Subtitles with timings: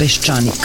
[0.00, 0.64] Peščanik.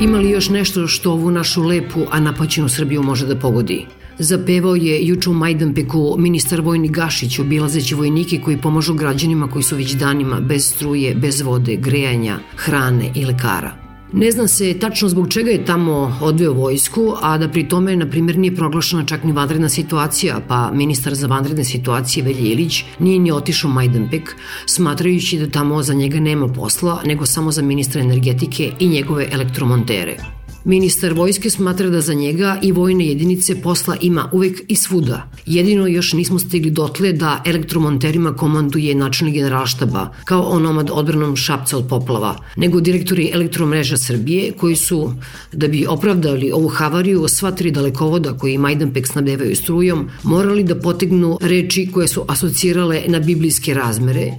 [0.00, 3.86] Ima li još nešto što ovu našu lepu, a napaćenu Srbiju može da pogodi?
[4.18, 9.76] Zapevao je juče u Majdanpeku ministar vojni Gašić obilazeći vojnike koji pomažu građanima koji su
[9.76, 13.85] već danima bez struje, bez vode, grejanja, hrane i lekara.
[14.12, 18.06] Ne zna se tačno zbog čega je tamo odveo vojsku, a da pri tome, na
[18.10, 23.18] primjer, nije proglašena čak ni vanredna situacija, pa ministar za vanredne situacije Velje Ilić nije
[23.18, 28.72] ni otišao Majdanpek, smatrajući da tamo za njega nema posla, nego samo za ministra energetike
[28.78, 30.35] i njegove elektromontere.
[30.66, 35.30] Ministar vojske smatra da za njega i vojne jedinice posla ima uvek i svuda.
[35.46, 41.86] Jedino još nismo stigli dotle da elektromonterima komanduje načelnik generalštaba, kao onomad odbranom Šapca od
[41.88, 45.12] poplava, nego direktori elektromreža Srbije koji su,
[45.52, 51.38] da bi opravdali ovu havariju, sva tri dalekovoda koji Majdanpek snabdevaju strujom, morali da potegnu
[51.40, 54.32] reči koje su asocirale na biblijske razmere,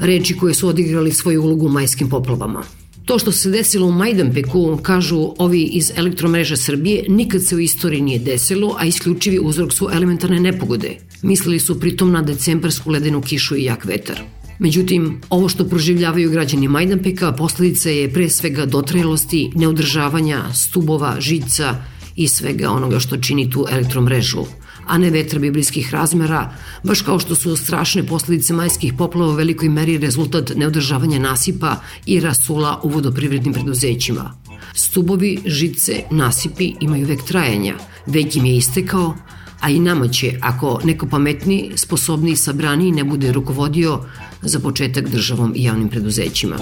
[0.00, 2.81] reči koje su odigrali svoju ulogu u majskim poplavama.
[3.04, 8.00] To što se desilo u Majdanpeku, kažu ovi iz elektromreže Srbije, nikad se u istoriji
[8.00, 10.96] nije desilo, a isključivi uzrok su elementarne nepogode.
[11.22, 14.20] Mislili su pritom na decembarsku ledenu kišu i jak vetar.
[14.58, 21.76] Međutim, ovo što proživljavaju građani Majdanpeka posledica je pre svega dotrajalosti, neodržavanja, stubova, žica
[22.16, 24.44] i svega onoga što čini tu elektromrežu
[24.86, 29.68] a ne vetra biblijskih razmera, baš kao što su strašne posledice majskih poplava u velikoj
[29.68, 31.76] meri rezultat neodržavanja nasipa
[32.06, 34.34] i rasula u vodoprivrednim preduzećima.
[34.74, 37.74] Stubovi, žice, nasipi imaju vek trajanja,
[38.06, 39.14] vek im je istekao,
[39.60, 44.00] a i nama će, ako neko pametni, sposobni i sabraniji ne bude rukovodio
[44.42, 46.56] za početak državom i javnim preduzećima.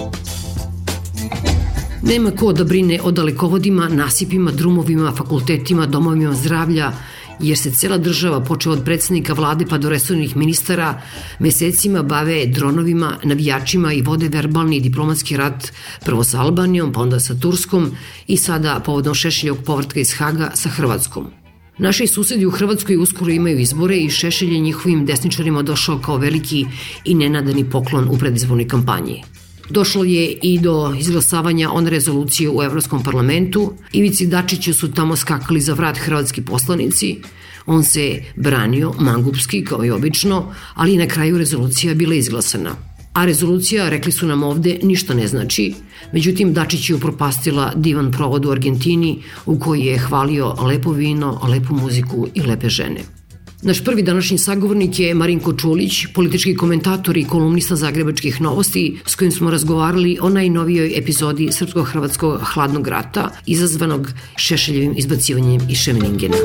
[2.03, 6.91] Nema ko da brine o dalekovodima, nasipima, drumovima, fakultetima, domovima zdravlja,
[7.41, 11.01] jer se cela država, počeo od predsednika vlade pa do resornih ministara,
[11.39, 15.71] mesecima bave dronovima, navijačima i vode verbalni diplomatski rat
[16.05, 17.91] prvo sa Albanijom, pa onda sa Turskom
[18.27, 21.31] i sada povodom Šešeljog povratka iz Haga sa Hrvatskom.
[21.77, 26.65] Naši susedi u Hrvatskoj uskoro imaju izbore i Šešelj je njihovim desničarima došao kao veliki
[27.05, 29.23] i nenadani poklon u predizbornoj kampanji.
[29.71, 33.73] Došlo je i do izglasavanja one rezolucije u Evropskom parlamentu.
[33.93, 37.17] Ivici Dačiću su tamo skakali za vrat hrvatski poslanici.
[37.65, 42.75] On se branio mangupski kao i obično, ali na kraju rezolucija bila izglasana.
[43.13, 45.73] A rezolucija, rekli su nam ovde, ništa ne znači.
[46.13, 51.75] Međutim, Dačić je upropastila divan provod u Argentini u koji je hvalio lepo vino, lepu
[51.75, 53.20] muziku i lepe žene.
[53.63, 59.31] Naš prvi današnji sagovornik je Marinko Čulić, politički komentator i kolumnista Zagrebačkih novosti, s kojim
[59.31, 66.37] smo razgovarali o najnovijoj epizodi Srpsko-Hrvatskog hladnog rata, izazvanog Šešeljevim izbacivanjem iz Šemeningena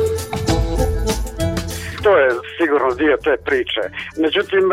[3.03, 3.83] dio te priče.
[4.25, 4.65] Međutim,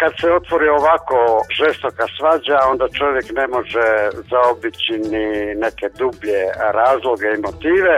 [0.00, 1.16] kad se otvori ovako
[1.60, 3.86] žestoka svađa, onda čovjek ne može
[4.30, 5.26] zaobići ni
[5.64, 6.40] neke dublje
[6.78, 7.94] razloge i motive,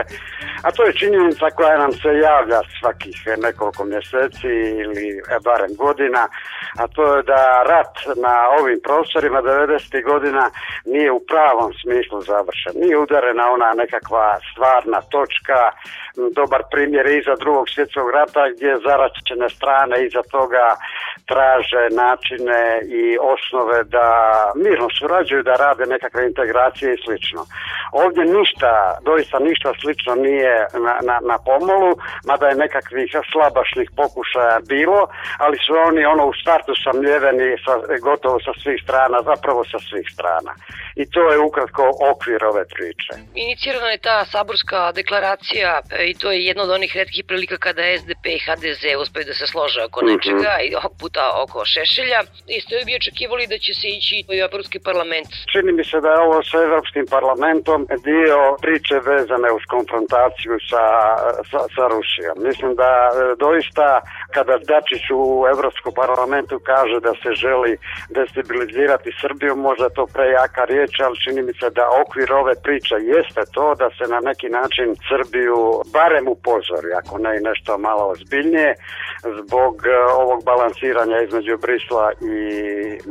[0.65, 5.05] a to je činjenica koja nam se javlja svakih nekoliko mjeseci ili
[5.47, 6.23] barem godina,
[6.81, 7.95] a to je da rat
[8.25, 10.03] na ovim prostorima 90.
[10.11, 10.43] godina
[10.85, 12.73] nije u pravom smislu završen.
[12.81, 15.59] Nije udarena ona nekakva stvarna točka,
[16.39, 19.74] dobar primjer iza drugog svjetskog rata gdje zaračene strane
[20.07, 20.67] iza toga
[21.31, 22.63] traže načine
[22.99, 24.07] i osnove da
[24.63, 27.41] mirno surađuju, da rade nekakve integracije i slično.
[27.91, 28.71] Ovdje ništa,
[29.07, 30.55] doista ništa slično nije
[30.85, 31.91] na, na, na pomolu,
[32.29, 35.01] mada je nekakvih slabašnih pokušaja bilo,
[35.37, 37.73] ali su oni ono u startu samljeveni sa,
[38.07, 40.51] gotovo sa svih strana, zapravo sa svih strana.
[40.95, 43.13] I to je ukratko okvir ove priče.
[43.35, 47.81] Inicirana je ta saborska deklaracija e, i to je jedna od onih redkih prilika kada
[47.99, 50.09] SDP i HDZ uspeju da se slože oko mhm.
[50.11, 50.69] nečega mm -hmm.
[50.71, 52.19] i ovog puta oko Šešelja.
[52.59, 55.29] Isto bi očekivali da će se ići u Evropski parlament.
[55.51, 60.83] Čini mi se da je ovo sa Evropskim parlamentom dio priče vezane uz konfrontaciju sa,
[61.49, 62.35] sa, sa Rusijom.
[62.47, 63.11] Mislim da e,
[63.45, 63.87] doista
[64.35, 67.71] kada Dačić u Evropskom parlamentu kaže da se želi
[68.17, 73.41] destabilizirati Srbiju, možda to prejaka riječ, ali čini mi se da okvir ove priče jeste
[73.53, 75.59] to da se na neki način Srbiju
[75.93, 78.75] barem upozori, ako ne i nešto malo ozbiljnije,
[79.39, 82.37] zbog e, ovog balansiranja između Brisla i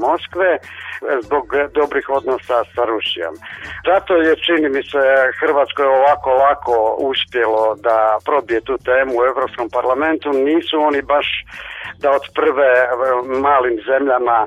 [0.07, 0.51] Moskve,
[1.27, 1.45] zbog
[1.81, 3.35] dobrih odnosa sa Rusijom.
[3.89, 5.03] Zato je, čini mi se,
[5.41, 10.29] Hrvatskoj ovako lako uspjelo da probije tu temu u Evropskom parlamentu.
[10.33, 11.27] Nisu oni baš
[12.03, 12.71] da od prve
[13.47, 14.39] malim zemljama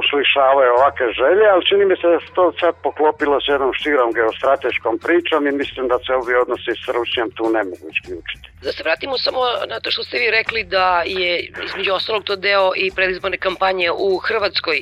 [0.00, 4.10] uslišavaju ovake želje, ali čini mi se da se to sad poklopilo s jednom širom
[4.18, 8.46] geostrateškom pričom i mislim da se ovi odnosi s Rusijom tu ne mogu isključiti.
[8.66, 9.40] Da se vratimo samo
[9.72, 11.30] na to što ste vi rekli da je
[11.66, 14.78] između ostalog to deo i predizborne kampanje u Hrvatskoj.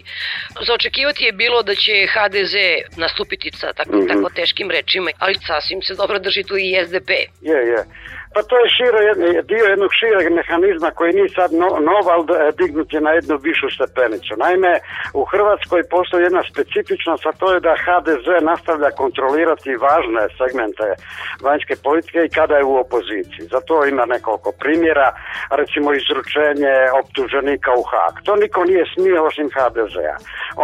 [0.66, 2.54] Za očekivati je bilo da će HDZ
[2.96, 4.08] nastupiti sa tako, mm -hmm.
[4.08, 7.10] tako teškim rečima, ali sasvim se dobro drži tu i SDP.
[7.40, 7.84] Je, je.
[8.34, 8.98] Pa to je širo,
[9.52, 12.24] dio jednog šireg mehanizma koji nije sad no, nov, ali
[12.60, 14.32] dignut je na jednu višu stepenicu.
[14.44, 14.72] Naime,
[15.20, 20.86] u Hrvatskoj postoji jedna specifičnost, a to je da HDZ nastavlja kontrolirati važne segmente
[21.46, 23.50] vanjske politike i kada je u opoziciji.
[23.54, 25.08] Zato ima nekoliko primjera,
[25.60, 28.14] recimo izručenje optuženika u Hak.
[28.26, 30.16] To niko nije smio osim HDZ-a.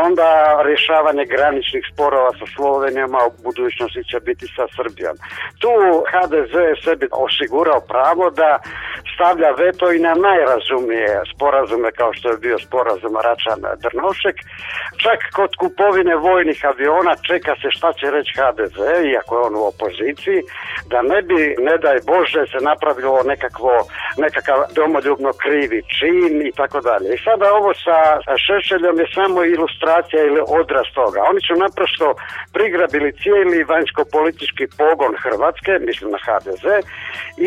[0.07, 0.29] Onda
[0.69, 5.17] rješavanje graničnih sporova sa Slovenijom, a u budućnosti će biti sa Srbijom.
[5.63, 5.73] Tu
[6.13, 6.55] HDZ
[6.85, 8.59] sebi osigurao osigurao pravo da
[9.19, 14.37] stavlja veto i na najrazumnije sporazume kao što je bio sporazum Račan Drnošek.
[15.05, 18.79] Čak kod kupovine vojnih aviona čeka se šta će reći HDZ,
[19.15, 20.41] iako je on u opoziciji,
[20.93, 23.75] da ne bi, ne daj Bože, se napravilo nekakvo,
[24.25, 27.09] nekakav domoljubno krivi čin i tako dalje.
[27.15, 27.99] I sada ovo sa
[28.47, 31.21] Šešeljom je samo ilustracija ili odraz toga.
[31.31, 32.07] Oni su naprosto
[32.57, 36.65] prigrabili cijeli vanjsko-politički pogon Hrvatske, mislim na HDZ,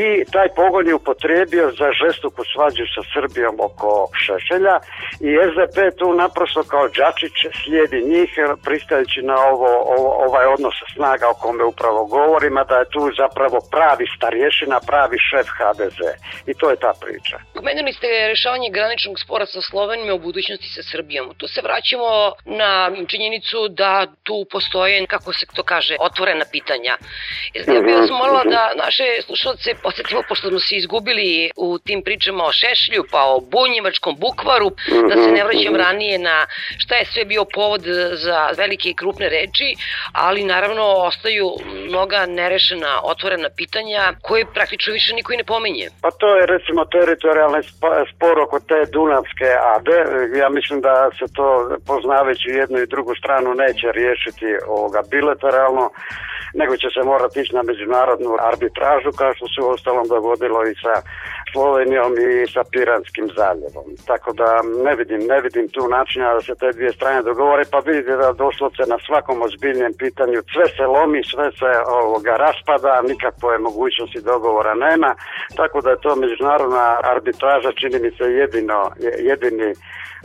[0.01, 3.89] i taj pogon je upotrijebio za žestoku svađu sa Srbijom oko
[4.23, 4.75] Šešelja
[5.27, 8.29] i SDP tu naprosto kao Đačić slijedi njih
[8.65, 13.01] pristajući na ovo, ovo, ovaj odnos snaga o kome upravo govorim, a da je tu
[13.21, 15.99] zapravo pravi starješina, pravi šef HDZ.
[16.51, 17.35] I to je ta priča.
[17.53, 21.33] Pomenuli ste rešavanje graničnog spora sa Slovenijom u budućnosti sa Srbijom.
[21.37, 22.09] Tu se vraćamo
[22.45, 26.93] na činjenicu da tu postoje, kako se to kaže, otvorena pitanja.
[27.53, 32.43] Ja bih vas molila da naše slušalce posetimo, pošto smo se izgubili u tim pričama
[32.43, 34.69] o Šešlju, pa o Bunjevačkom bukvaru,
[35.09, 36.45] da se ne vraćam ranije na
[36.77, 37.83] šta je sve bio povod
[38.13, 39.69] za velike i krupne reči,
[40.13, 41.47] ali naravno ostaju
[41.89, 45.87] mnoga nerešena, otvorena pitanja koje praktično više niko i ne pominje.
[46.01, 47.63] Pa to je recimo teritorijalni
[48.11, 49.97] spor oko te Dunavske ade.
[50.39, 51.47] Ja mislim da se to
[51.87, 55.91] poznavajući jednu i drugu stranu neće riješiti ovoga bilateralno
[56.53, 60.73] nego će se morati ići na međunarodnu arbitražu kao što se u ostalom dogodilo i
[60.83, 60.95] sa
[61.51, 63.87] Slovenijom i sa Piranskim zaljevom.
[64.07, 64.49] Tako da
[64.85, 68.33] ne vidim, ne vidim tu načina da se te dvije strane dogovore, pa vidite da
[68.33, 71.71] doslovce na svakom ozbiljnjem pitanju sve se lomi, sve se
[72.01, 75.15] ovoga raspada, nikakve mogućnosti dogovora nema,
[75.55, 78.79] tako da je to međunarodna arbitraža čini mi se jedino,
[79.31, 79.73] jedini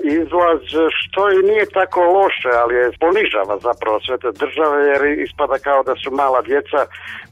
[0.04, 0.60] izlaz
[0.98, 5.82] što i nije tako loše, ali je ponižava zapravo sve te države jer ispada kao
[5.82, 6.80] da su mala djeca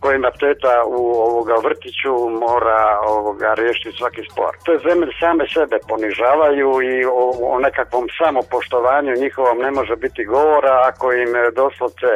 [0.01, 2.13] kojima teta u ovoga vrtiću
[2.45, 4.53] mora ovoga riješiti svaki spor.
[4.67, 7.25] Te zemlje same sebe ponižavaju i o,
[7.55, 12.11] o nekakvom samopoštovanju njihovom ne može biti govora ako im doslovce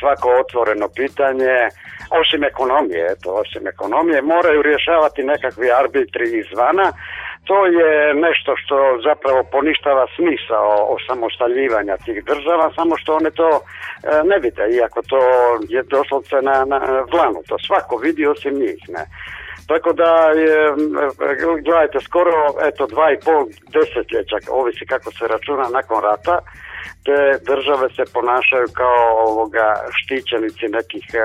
[0.00, 1.54] svako otvoreno pitanje
[2.20, 6.92] osim ekonomije, eto, osim ekonomije, moraju rješavati nekakvi arbitri izvana,
[7.44, 8.76] to je nešto što
[9.08, 13.60] zapravo poništava smisao osamostaljivanja tih država, samo što one to e,
[14.24, 15.20] ne vide, iako to
[15.68, 16.78] je doslovce na, na
[17.12, 19.04] dlanu, to svako vidi osim njih, ne.
[19.66, 20.12] Tako da
[20.44, 20.56] je,
[21.64, 22.32] gledajte, skoro
[22.68, 23.44] eto dva i pol
[23.74, 26.38] desetljeća, ovisi kako se računa nakon rata,
[27.06, 31.24] te države se ponašaju kao ovoga štićenici nekih a,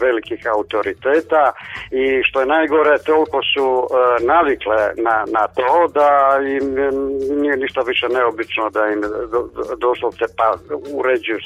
[0.00, 1.44] velikih autoriteta
[2.02, 3.86] i što je najgore toliko su a,
[4.34, 6.10] navikle na, na to da
[6.56, 6.66] im
[7.42, 9.00] nije ništa više neobično da im
[9.32, 9.40] do,
[9.76, 10.48] doslovce pa
[10.98, 11.38] uređuju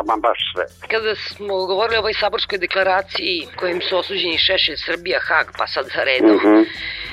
[0.00, 0.64] ama baš sve.
[0.88, 5.84] Kada smo govorili o ovoj saborskoj deklaraciji kojim su osuđeni Šešelj, Srbija, Hag, pa sad
[5.94, 6.54] za redom, uh mhm.
[6.54, 6.64] -huh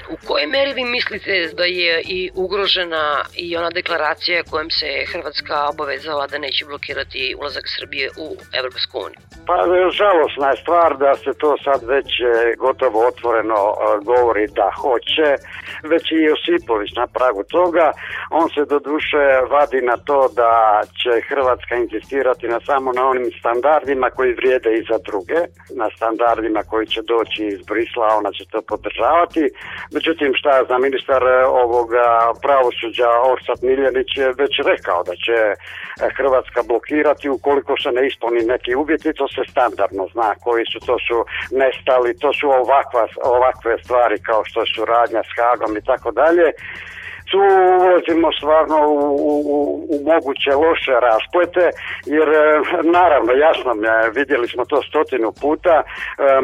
[0.09, 5.69] U kojoj meri vi mislite da je i ugrožena i ona deklaracija kojom se Hrvatska
[5.69, 5.86] obavezala
[6.31, 8.27] da neće blokirati ulazak Srbije u
[8.59, 9.21] Evropsku uniju?
[9.47, 9.55] Pa
[9.99, 13.75] žalosna je stvar da se to sad već e, gotovo otvoreno e,
[14.11, 15.27] govori da hoće,
[15.91, 17.91] već i Josipović na pragu toga.
[18.31, 20.53] On se do duše vadi na to da
[20.99, 25.39] će Hrvatska insistirati na samo na onim standardima koji vrijede i za druge,
[25.81, 29.43] na standardima koji će doći iz Brisla, ona će to podržavati.
[29.95, 32.07] Međutim, šta je za ministar e, ovoga
[32.41, 35.37] pravosuđa Orsat Miljanić je već rekao da će
[36.17, 40.95] Hrvatska blokirati ukoliko se ne ispuni neki uvjeti, to se standardno zna koji su, to
[41.07, 41.17] su
[41.51, 46.47] nestali, to su ovakva, ovakve stvari kao što je suradnja s Hagom i tako dalje
[47.31, 47.39] tu
[47.85, 48.97] ulazimo stvarno u,
[49.33, 51.65] u, u moguće loše rasplete,
[52.15, 52.41] jer e,
[52.97, 53.87] naravno jasno mi
[54.19, 55.85] vidjeli smo to stotinu puta, e,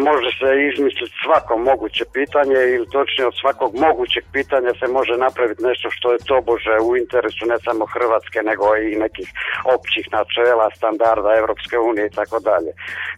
[0.08, 5.63] može se izmisliti svako moguće pitanje ili točnije od svakog mogućeg pitanja se može napraviti
[5.70, 9.30] nešto što je tobože u interesu ne samo Hrvatske nego i nekih
[9.75, 12.72] općih načela, standarda Evropske unije i tako dalje.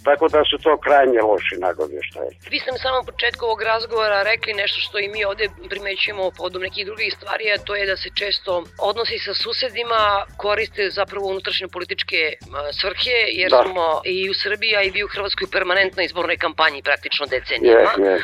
[0.07, 2.31] Tako da su to krajnje loši nagovještaji.
[2.51, 6.61] Vi ste na samom početku ovog razgovora rekli nešto što i mi ovde primećujemo podom
[6.67, 12.33] nekih drugih stvari, to je da se često odnosi sa susedima koriste zapravo unutrašnje političke
[12.81, 13.63] svrhe, jer da.
[13.63, 17.93] smo i u Srbiji, a i vi u Hrvatskoj permanentno izbornoj kampanji praktično decenijama.
[17.97, 18.21] Yes, yes.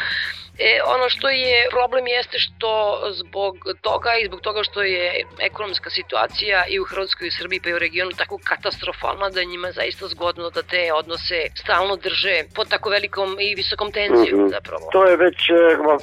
[0.70, 2.72] E, ono što je problem jeste što
[3.12, 7.60] zbog toga i zbog toga što je ekonomska situacija i u Hrvatskoj i u Srbiji
[7.64, 12.38] pa i u regionu tako katastrofalna da njima zaista zgodno da te odnose stalno drže
[12.56, 14.56] pod tako velikom i visokom tenzijom mm -hmm.
[14.58, 14.84] zapravo.
[14.92, 15.54] To je već e,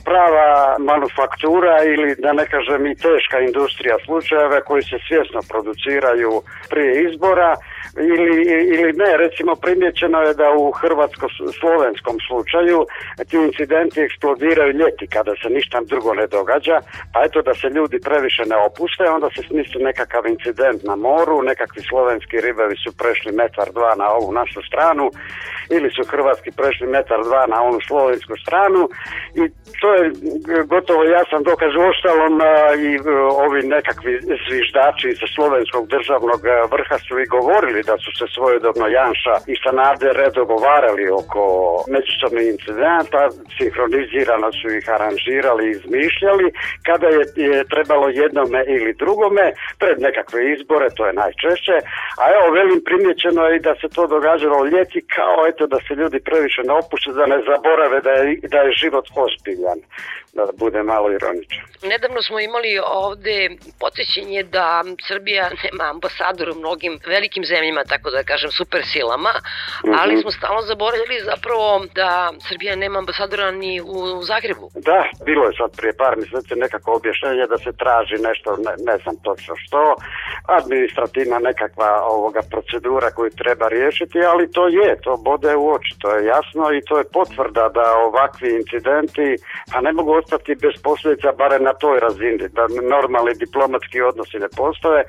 [0.05, 6.33] prava manufaktura ili da ne kažem i teška industrija slučajeva koji se svjesno produciraju
[6.71, 7.55] prije izbora
[7.97, 8.43] ili,
[8.75, 12.87] ili ne, recimo primjećeno je da u hrvatsko-slovenskom slučaju
[13.29, 16.77] ti incidenti eksplodiraju ljeti kada se ništa drugo ne događa,
[17.13, 21.43] pa eto da se ljudi previše ne opuste, onda se smisli nekakav incident na moru,
[21.43, 25.11] nekakvi slovenski ribevi su prešli metar dva na ovu našu stranu
[25.77, 28.83] ili su hrvatski prešli metar dva na onu slovensku stranu
[29.41, 29.43] i
[29.81, 30.05] to je
[30.73, 32.35] gotovo jasan dokaz ostalom
[32.87, 33.01] i e,
[33.45, 34.13] ovi nekakvi
[34.45, 36.41] zviždači sa slovenskog državnog
[36.75, 41.43] vrha su i govorili da su se svojedobno Janša i Sanader dogovarali oko
[41.95, 43.21] međusobnih incidenta,
[43.57, 46.47] sinhronizirano su ih aranžirali i izmišljali,
[46.89, 49.47] kada je, je trebalo jednome ili drugome,
[49.83, 51.77] pred nekakve izbore, to je najčešće,
[52.21, 55.93] a evo velim primjećeno je i da se to događalo ljeti kao eto da se
[56.01, 59.81] ljudi previše ne opušte, da ne zaborave da je, da je život ozbiljan
[60.39, 61.65] da bude malo ironičan.
[61.83, 62.73] Nedavno smo imali
[63.05, 67.58] ovde podsjećenje da Srbija nema ambasadora u mnogim velikim zemljama,
[67.89, 69.99] tako da kažem super silama, mm -hmm.
[70.01, 72.11] ali smo stalno zaboravili zapravo da
[72.49, 74.67] Srbija nema ambasadora ni u, u Zagrebu.
[74.89, 78.97] Da, bilo je sad prije par mjeseci nekako objašnjenje da se traži nešto, ne, ne
[79.03, 79.81] znam točno što,
[80.59, 86.09] administrativna nekakva ovoga procedura koju treba riješiti, ali to je, to bode u oči, to
[86.15, 89.29] je jasno i to je potvrda da ovakvi incidenti,
[89.73, 94.49] pa ne mogu ostati bez posljedica barem na toj razini, da normalni diplomatski odnosi ne
[94.57, 95.03] postoje,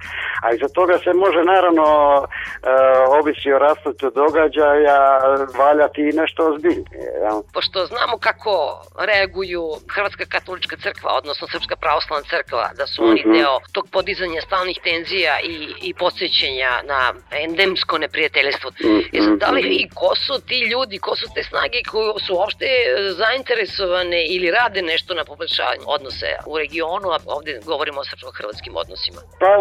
[0.44, 1.86] a iza toga se može naravno
[3.20, 5.00] ovisi o rastutu događaja
[5.58, 7.10] valjati i nešto ozbiljnije.
[7.24, 7.34] Ja.
[7.54, 13.30] Pošto znamo kako reaguju Hrvatska katolička crkva, odnosno Srpska pravoslavna crkva, da su oni mm
[13.30, 13.38] -hmm.
[13.38, 15.56] deo tog podizanja stalnih tenzija i,
[15.88, 17.02] i podsjećanja na
[17.46, 18.70] endemsko neprijateljstvo.
[18.70, 19.38] Mm -hmm.
[19.38, 22.68] da li i ko su ti ljudi, ko su te snage koji su uopšte
[23.22, 29.22] zainteresovane ili rade nešto na poboljšanju odnose u regionu, a ovde govorimo o srpsko-hrvatskim odnosima?
[29.42, 29.52] Pa,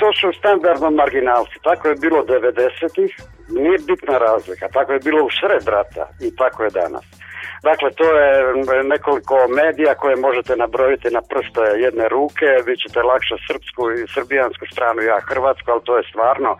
[0.00, 1.56] to su standardno marginalci.
[1.68, 3.12] Tako je bilo 90-ih,
[3.48, 4.68] nije bitna razlika.
[4.68, 7.04] Tako je bilo u sred rata i tako je danas.
[7.62, 8.30] Dakle, to je
[8.94, 14.64] nekoliko medija koje možete nabrojiti na prste jedne ruke, vi ćete lakše srpsku i srbijansku
[14.72, 16.50] stranu, ja hrvatsku, ali to je stvarno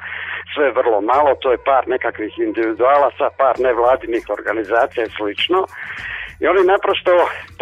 [0.55, 5.61] sve vrlo malo, to je par nekakvih individualaca, par nevladinih organizacija i slično
[6.41, 7.13] i oni naprosto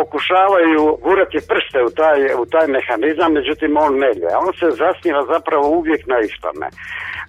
[0.01, 4.31] pokušavaju gurati prste u taj, u taj mehanizam, međutim on ne lje.
[4.47, 6.67] On se zasniva zapravo uvijek na istome.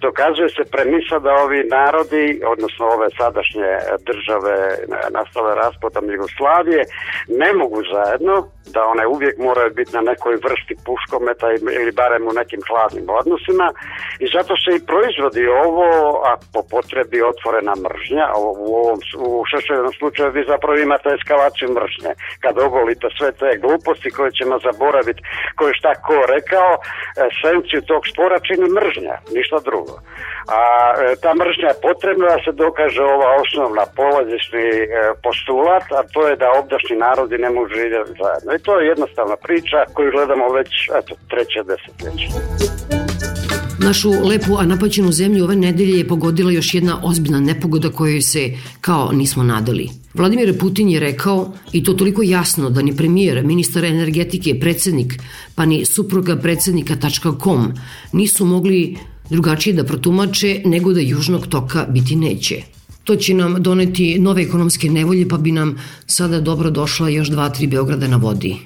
[0.06, 3.70] Dokazuje se premisa da ovi narodi, odnosno ove sadašnje
[4.08, 4.54] države
[5.16, 6.82] nastale raspadom Jugoslavije,
[7.40, 8.34] ne mogu zajedno,
[8.74, 11.46] da one uvijek moraju biti na nekoj vrsti puškometa
[11.80, 13.66] ili barem u nekim hladnim odnosima
[14.24, 15.88] i zato se i proizvodi ovo,
[16.28, 18.26] a po potrebi otvorena mržnja,
[18.64, 22.12] u ovom u šešeljenom slučaju vi zapravo imate eskalacija eskalaciju mržnje.
[22.40, 25.22] Kad ogolite sve te gluposti koje ćemo zaboraviti,
[25.56, 26.72] koje šta ko rekao,
[27.28, 29.94] esenciju tog spora čini mržnja, ništa drugo.
[30.58, 30.62] A
[30.94, 34.86] e, ta mržnja je potrebna da se dokaže ova osnovna polazišni e,
[35.24, 38.50] postulat, a to je da obdašnji narodi ne mogu živjeti zajedno.
[38.54, 42.79] I to je jednostavna priča koju gledamo već eto, treće desetljeće.
[43.82, 48.56] Našu lepu, a napaćenu zemlju ove nedelje je pogodila još jedna ozbiljna nepogoda kojoj se
[48.80, 49.88] kao nismo nadali.
[50.14, 55.22] Vladimir Putin je rekao, i to toliko jasno da ni premijer, ministar energetike, predsednik,
[55.54, 57.72] pa ni supruga predsednika.com
[58.12, 58.96] nisu mogli
[59.30, 62.62] drugačije da protumače nego da južnog toka biti neće.
[63.04, 67.48] To će nam doneti nove ekonomske nevolje, pa bi nam sada dobro došla još dva,
[67.48, 68.56] tri Beograda na vodi,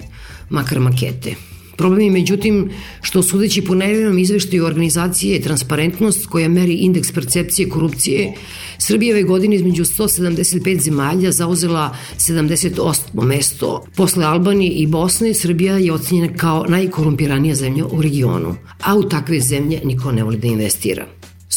[0.49, 1.54] makar makete.
[1.77, 2.69] Problem je međutim
[3.01, 8.33] što sudeći po najavljenom izveštaju organizacije Transparentnost koja meri indeks percepcije korupcije,
[8.77, 13.23] Srbija ove godine između 175 zemalja zauzela 78.
[13.23, 13.85] mesto.
[13.95, 19.39] Posle Albanije i Bosne, Srbija je ocenjena kao najkorumpiranija zemlja u regionu, a u takve
[19.39, 21.05] zemlje niko ne voli da investira.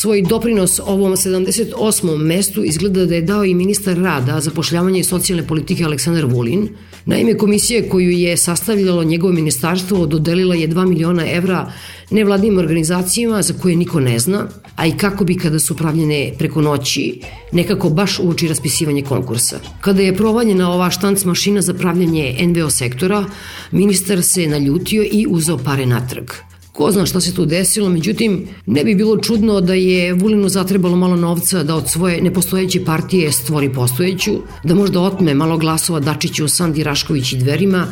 [0.01, 2.17] Svoj doprinos ovom 78.
[2.17, 6.69] mestu izgleda da je dao i ministar rada, zapošljavanja i socijalne politike Aleksandar Vulin.
[7.05, 11.73] Naime, komisija koju je sastavljalo njegovo ministarstvo dodelila je 2 miliona evra
[12.11, 16.63] nevladnim organizacijama za koje niko ne zna, a i kako bi kada su pravljene preko
[16.63, 17.21] noći
[17.53, 19.59] nekako baš uoči raspisivanje konkursa.
[19.81, 23.25] Kada je provaljena ova štanc mašina za pravljanje NVO sektora,
[23.71, 26.31] ministar se naljutio i uzeo pare natrag.
[26.79, 30.97] Ko zna šta se tu desilo, međutim, ne bi bilo čudno da je Vulinu zatrebalo
[30.97, 34.33] malo novca da od svoje nepostojeće partije stvori postojeću,
[34.65, 37.87] da možda otme malo glasova Dačiću, Sandi Rašković i Dverima,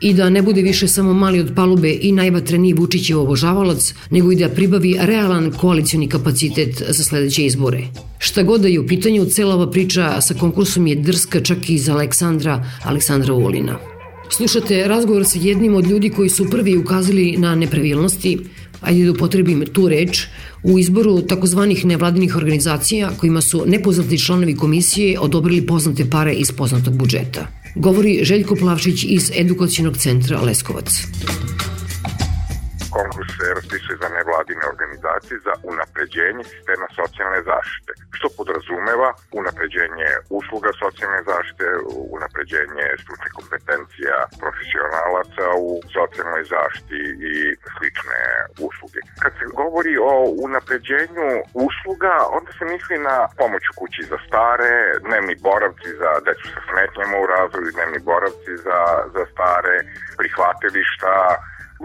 [0.00, 4.36] i da ne bude više samo mali od palube i najvatreniji Vučićev obožavalac, nego i
[4.36, 7.84] da pribavi realan koalicioni kapacitet za sledeće izbore.
[8.18, 11.78] Šta god da je u pitanju, cela ova priča sa konkursom je drska čak i
[11.78, 13.91] za Aleksandra, Aleksandra Vulina.
[14.36, 18.38] Slušate razgovor sa jednim od ljudi koji su prvi ukazali na nepravilnosti,
[18.80, 20.26] ajde da upotrebim tu reč,
[20.62, 26.96] u izboru takozvanih nevladinih organizacija kojima su nepoznati članovi komisije odobrili poznate pare iz poznatog
[26.96, 27.46] budžeta.
[27.74, 30.88] Govori Željko Plavšić iz Edukacijonog centra Leskovac
[32.96, 40.08] konkurs se raspisuje za nevladine organizacije za unapređenje sistema socijalne zaštite, što podrazumeva unapređenje
[40.38, 41.66] usluga socijalne zaštite,
[42.16, 47.00] unapređenje stručnih kompetencija profesionalaca u socijalnoj zaštiti
[47.30, 47.34] i
[47.74, 48.20] slične
[48.68, 49.00] usluge.
[49.22, 50.14] Kad se govori o
[50.46, 51.28] unapređenju
[51.68, 54.74] usluga, onda se misli na pomoć u kući za stare,
[55.06, 58.80] dnevni boravci za decu sa smetnjama u razvoju, dnevni boravci za,
[59.14, 59.76] za stare,
[60.18, 61.14] prihvatilišta,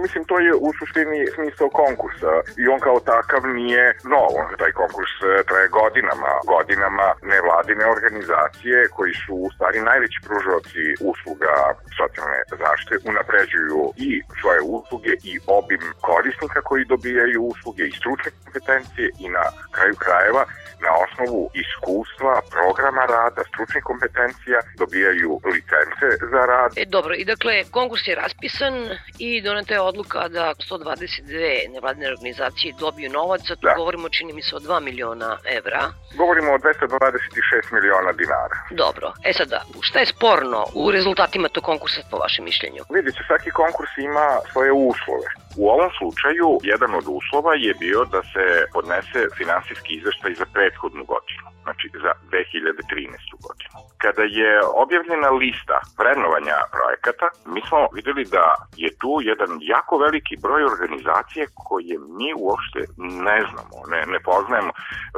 [0.03, 3.83] Mislim, to je u suštini smisao konkursa i on kao takav nije
[4.13, 4.33] nov.
[4.61, 6.31] Taj konkurs e, traje godinama.
[6.55, 11.53] Godinama nevladine organizacije koji su u stvari najveći pružavci usluga
[11.99, 19.07] socijalne zaštite unapređuju i svoje usluge i obim korisnika koji dobijaju usluge i stručne kompetencije
[19.23, 20.43] i na kraju krajeva
[20.85, 26.71] na osnovu iskustva, programa rada, stručnih kompetencija dobijaju licence za rad.
[26.75, 28.73] E, dobro, i dakle, konkurs je raspisan
[29.19, 33.73] i doneta je odluka da 122 nevladine organizacije dobiju novac, a tu da.
[33.77, 35.81] govorimo čini mi se o 2 miliona evra.
[36.17, 38.57] Govorimo o 226 miliona dinara.
[38.71, 42.81] Dobro, e sada, šta je sporno u rezultatima tog konkursa po vašem mišljenju?
[42.97, 45.27] Vidite, svaki konkurs ima svoje uslove.
[45.57, 51.03] U ovom slučaju, jedan od uslova je bio da se podnese finansijski izveštaj za prethodnu
[51.13, 53.45] godinu, znači za 2013.
[53.45, 53.77] godinu.
[54.03, 54.51] Kada je
[54.83, 58.45] objavljena lista vrednovanja projekata, mi smo videli da
[58.83, 64.71] je tu jedan jako veliki broj organizacije koje mi uopšte ne znamo, ne, ne poznajemo.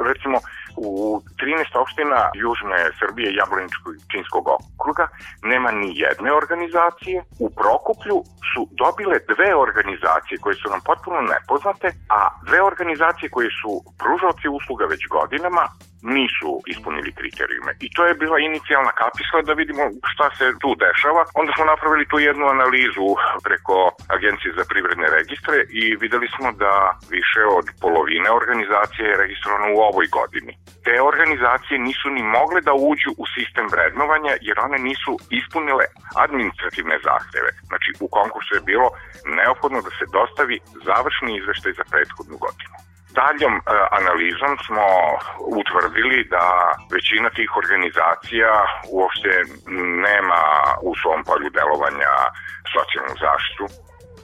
[0.08, 0.38] Recimo,
[0.76, 5.06] u 13 opština Južne Srbije Jablaničkog i Činskog okruga
[5.42, 7.16] nema ni jedne organizacije.
[7.44, 8.18] U Prokuplju
[8.50, 14.46] su dobile dve organizacije koje su nam potpuno nepoznate, a dve organizacije koje su pružalci
[14.58, 15.64] usluga već godinama
[16.02, 17.72] nisu ispunili kriterijume.
[17.80, 21.22] I to je bila inicijalna kapisla da vidimo šta se tu dešava.
[21.40, 23.08] Onda smo napravili tu jednu analizu
[23.46, 23.76] preko
[24.16, 26.72] Agencije za privredne registre i videli smo da
[27.16, 30.52] više od polovine organizacije je registrovano u ovoj godini.
[30.84, 35.84] Te organizacije nisu ni mogle da uđu u sistem vrednovanja jer one nisu ispunile
[36.24, 37.50] administrativne zahteve.
[37.70, 38.88] Znači u konkursu je bilo
[39.38, 40.56] neophodno da se dostavi
[40.88, 42.76] završni izveštaj za prethodnu godinu.
[43.20, 43.62] Daljom e,
[44.00, 44.86] analizom smo
[45.60, 46.44] utvrdili da
[46.96, 48.52] većina tih organizacija
[48.96, 49.32] uopšte
[50.06, 50.42] nema
[50.88, 52.12] u svom polju delovanja
[52.74, 53.66] socijalnu zaštitu,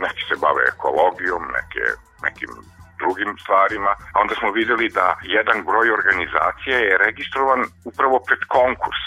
[0.05, 1.85] neki se bave ekologijom, neke,
[2.27, 2.53] nekim
[3.00, 5.06] drugim stvarima, a onda smo videli da
[5.37, 9.02] jedan broj organizacija je registrovan upravo pred konkurs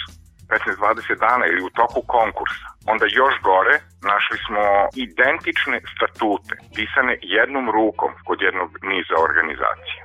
[0.49, 3.75] 15-20 dana ili u toku konkursa, onda još gore
[4.11, 4.63] našli smo
[5.07, 10.01] identične statute pisane jednom rukom kod jednog niza organizacija.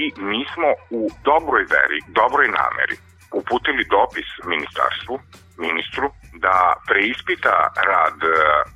[0.00, 2.96] I mi smo u dobroj veri, dobroj nameri
[3.40, 5.14] uputili dopis ministarstvu,
[5.66, 6.06] ministru,
[6.44, 6.56] da
[6.88, 7.56] preispita
[7.90, 8.30] rad e,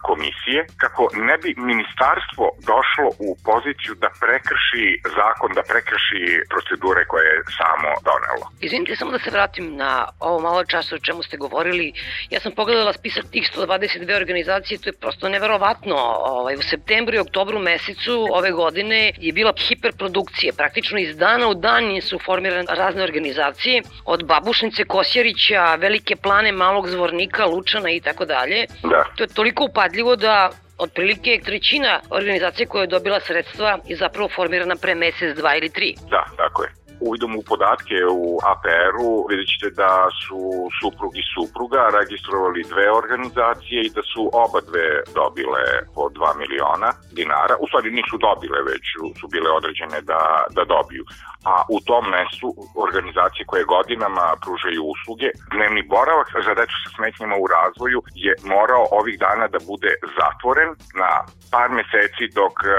[0.09, 4.87] komisije kako ne bi ministarstvo došlo u poziciju da prekrši
[5.19, 8.45] zakon, da prekrši procedure koje je samo donelo.
[8.67, 11.93] Izvinite, samo da se vratim na ovo malo časa o čemu ste govorili.
[12.31, 15.97] Ja sam pogledala spisak tih 122 organizacije, to je prosto neverovatno.
[16.37, 20.53] Ovaj, u septembru i oktobru mesecu ove godine je bila hiperprodukcija.
[20.57, 26.89] Praktično iz dana u dan su formirane razne organizacije, od Babušnice Kosjerića, Velike plane, Malog
[26.89, 28.67] zvornika, Lučana i tako dalje.
[28.83, 29.05] Da.
[29.17, 34.77] To je toliko upadljivo da otprilike trećina organizacije koja je dobila sredstva je zapravo formirana
[34.77, 35.95] pre mesec, dva ili tri.
[36.11, 36.82] Da, tako je.
[37.09, 40.41] Uvidom u podatke u APR-u vidjet ćete da su
[40.81, 44.89] suprug i supruga registrovali dve organizacije i da su oba dve
[45.21, 47.55] dobile po 2 miliona dinara.
[47.63, 48.85] U stvari nisu dobile, već
[49.21, 50.23] su bile određene da,
[50.57, 51.05] da dobiju.
[51.53, 52.49] A u tom mestu
[52.87, 58.85] organizacije koje godinama pružaju usluge, dnevni boravak za decu sa smetnjama u razvoju je morao
[59.01, 60.71] ovih dana da bude zatvoren
[61.03, 61.11] na
[61.53, 62.73] par meseci dok eh,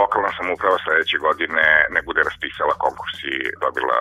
[0.00, 3.98] lokalna samuprava sledeće godine ne bude raspisala konkurs i dobila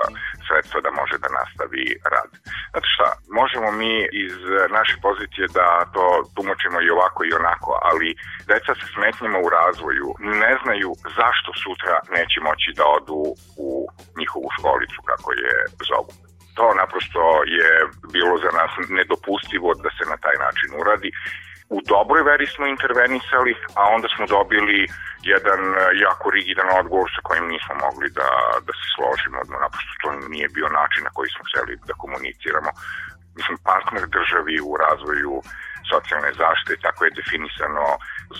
[0.47, 2.31] sredstva da može da nastavi rad.
[2.71, 3.07] Znate šta,
[3.39, 3.93] možemo mi
[4.25, 4.35] iz
[4.77, 8.09] naše pozicije da to tumačimo i ovako i onako, ali
[8.49, 10.07] deca sa smetnjama u razvoju
[10.41, 13.19] ne znaju zašto sutra neće moći da odu
[13.67, 13.69] u
[14.19, 15.53] njihovu školicu, kako je
[15.89, 16.11] zovu.
[16.57, 17.23] To naprosto
[17.57, 17.71] je
[18.15, 21.09] bilo za nas nedopustivo da se na taj način uradi
[21.75, 24.79] u dobroj veri smo intervenisali, a onda smo dobili
[25.33, 28.29] jedan e, jako rigidan odgovor sa kojim nismo mogli da,
[28.67, 29.37] da se složimo.
[29.63, 32.71] Naprosto to nije bio način na koji smo hteli da komuniciramo.
[33.37, 35.33] Mislim, partner državi u razvoju
[35.91, 37.85] socijalne zaštite, tako je definisano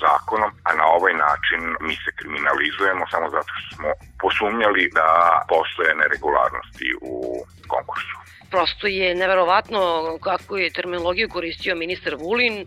[0.03, 3.89] zakonom, a na ovaj način mi se kriminalizujemo samo zato što smo
[4.23, 5.07] posumnjali da
[5.53, 7.15] postoje neregularnosti u
[7.73, 8.15] konkursu
[8.49, 12.65] prosto je neverovatno kako je terminologiju koristio ministar Vulin.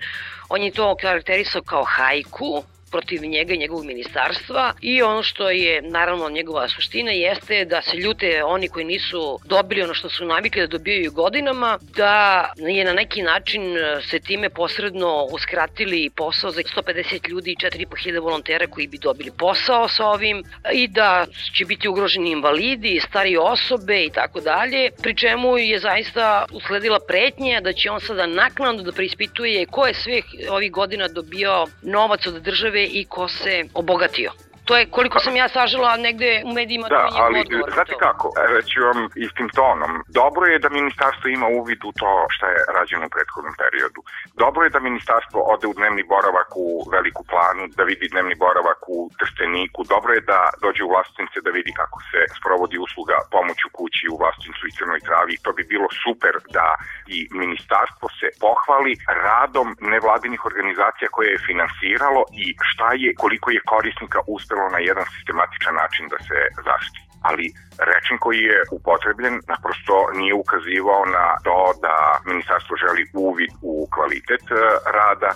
[0.48, 5.82] On je to karakterisao kao hajku, protiv njega i njegovog ministarstva i ono što je
[5.82, 10.60] naravno njegova suština jeste da se ljute oni koji nisu dobili ono što su navikli
[10.60, 13.62] da dobijaju godinama, da je na neki način
[14.10, 19.88] se time posredno uskratili posao za 150 ljudi i 4500 volontera koji bi dobili posao
[19.88, 21.26] sa ovim i da
[21.56, 27.60] će biti ugroženi invalidi, stari osobe i tako dalje, pri čemu je zaista usledila pretnja
[27.60, 32.42] da će on sada naknadno da preispituje ko je sve ovih godina dobio novac od
[32.42, 34.32] države i ko se obogatio.
[34.64, 37.38] To je koliko sam ja sažela negde u medijima da, ali
[37.74, 42.46] znate kako, reći vam istim tonom, dobro je da ministarstvo ima uvid u to šta
[42.54, 44.00] je rađeno u prethodnom periodu.
[44.42, 48.80] Dobro je da ministarstvo ode u dnevni boravak u Veliku planu, da vidi dnevni boravak
[48.96, 53.58] u Trsteniku, dobro je da dođe u Vlastinice da vidi kako se sprovodi usluga pomoć
[53.68, 55.34] u kući u Vlastinicu i Crnoj travi.
[55.44, 56.68] To bi bilo super da
[57.16, 58.92] i ministarstvo se pohvali
[59.28, 64.78] radom nevladinih organizacija koje je finansiralo i šta je, koliko je korisnika uspelo uspelo na
[64.78, 66.38] jedan sistematičan način da se
[66.68, 67.46] zaštiti ali
[67.90, 71.94] rečen koji je upotrebljen naprosto nije ukazivao na to da
[72.30, 74.54] ministarstvo želi uvid u kvalitet e,
[74.98, 75.30] rada,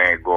[0.00, 0.36] nego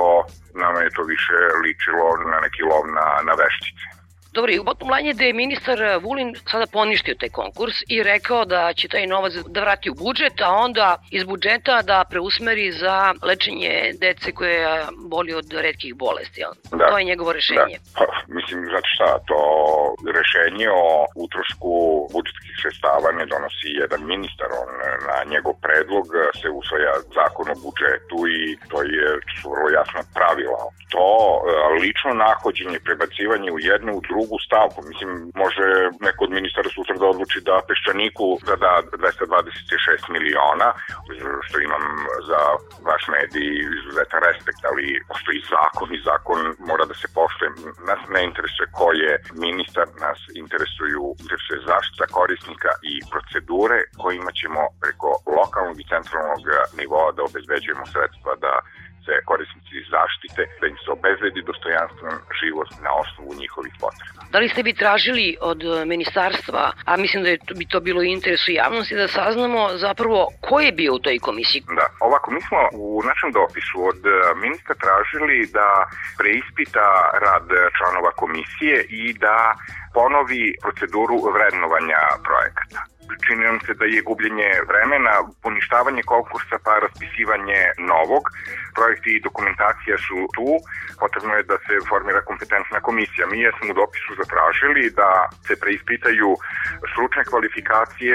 [0.64, 3.86] nama je to više ličilo na neki lov na, na veštice.
[4.34, 8.04] Dobro, i u bottom line je da je ministar Vulin sada poništio taj konkurs i
[8.04, 12.72] rekao da će taj novac da vrati u budžet, a onda iz budžeta da preusmeri
[12.72, 16.42] za lečenje dece koje boli od redkih bolesti.
[16.72, 16.90] Da.
[16.90, 17.78] To je njegovo rešenje.
[17.80, 17.90] Da.
[17.98, 19.40] Pa, mislim, znate šta, to
[20.18, 21.74] rešenje o utrošku
[22.14, 24.70] budžetskih sredstava ne donosi jedan ministar, on
[25.10, 26.06] na njegov predlog
[26.42, 28.40] se usvaja zakon o budžetu i
[28.70, 29.08] to je
[29.42, 30.62] su vrlo jasna pravila.
[30.94, 31.06] To
[31.40, 31.42] e,
[31.84, 35.12] lično nahođenje, prebacivanje u jednu, u drugu stavku, mislim,
[35.44, 35.68] može
[36.08, 40.70] neko od ministara sutra da odluči da Peščaniku da da 226 miliona,
[41.46, 41.84] što imam
[42.30, 42.42] za
[42.90, 47.50] vaš medij izuzetan respekt, ali postoji zakon i zakon mora da se poštuje.
[47.90, 49.12] Nas ne interesuje ko je
[49.46, 56.44] ministar, nas interesuju, interesuje zaštita korisnika i procedure kojima ćemo preko lokalnog i centralnog
[56.80, 58.54] nivoa da obezbeđujemo sredstva da
[59.10, 64.20] se korisnici zaštite, da im se obezbedi dostojanstven život na osnovu njihovih potreba.
[64.34, 67.80] Da li ste bi tražili od e, ministarstva, a mislim da je to, bi to
[67.88, 71.62] bilo u interesu javnosti, da saznamo zapravo ko je bio u toj komisiji?
[71.80, 74.12] Da, ovako, mi smo u našem dopisu od e,
[74.44, 75.68] ministra tražili da
[76.20, 76.88] preispita
[77.26, 79.38] rad članova komisije i da
[79.94, 82.80] ponovi proceduru vrednovanja projekata.
[83.26, 88.24] čini nam se da je gubljenje vremena, poništavanje konkursa pa raspisivanje novog.
[88.78, 90.50] Projekti i dokumentacija su tu,
[91.02, 93.24] potrebno je da se formira kompetentna komisija.
[93.32, 95.10] Mi jesmo u dopisu zatražili da
[95.48, 96.30] se preispitaju
[96.92, 98.14] stručne kvalifikacije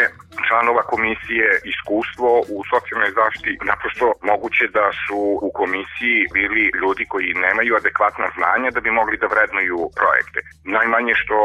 [0.49, 3.59] članova komisije, iskustvo u socijalnoj zaštiti.
[3.71, 9.17] Naprosto moguće da su u komisiji bili ljudi koji nemaju adekvatna znanja da bi mogli
[9.23, 10.41] da vrednuju projekte.
[10.77, 11.39] Najmanje što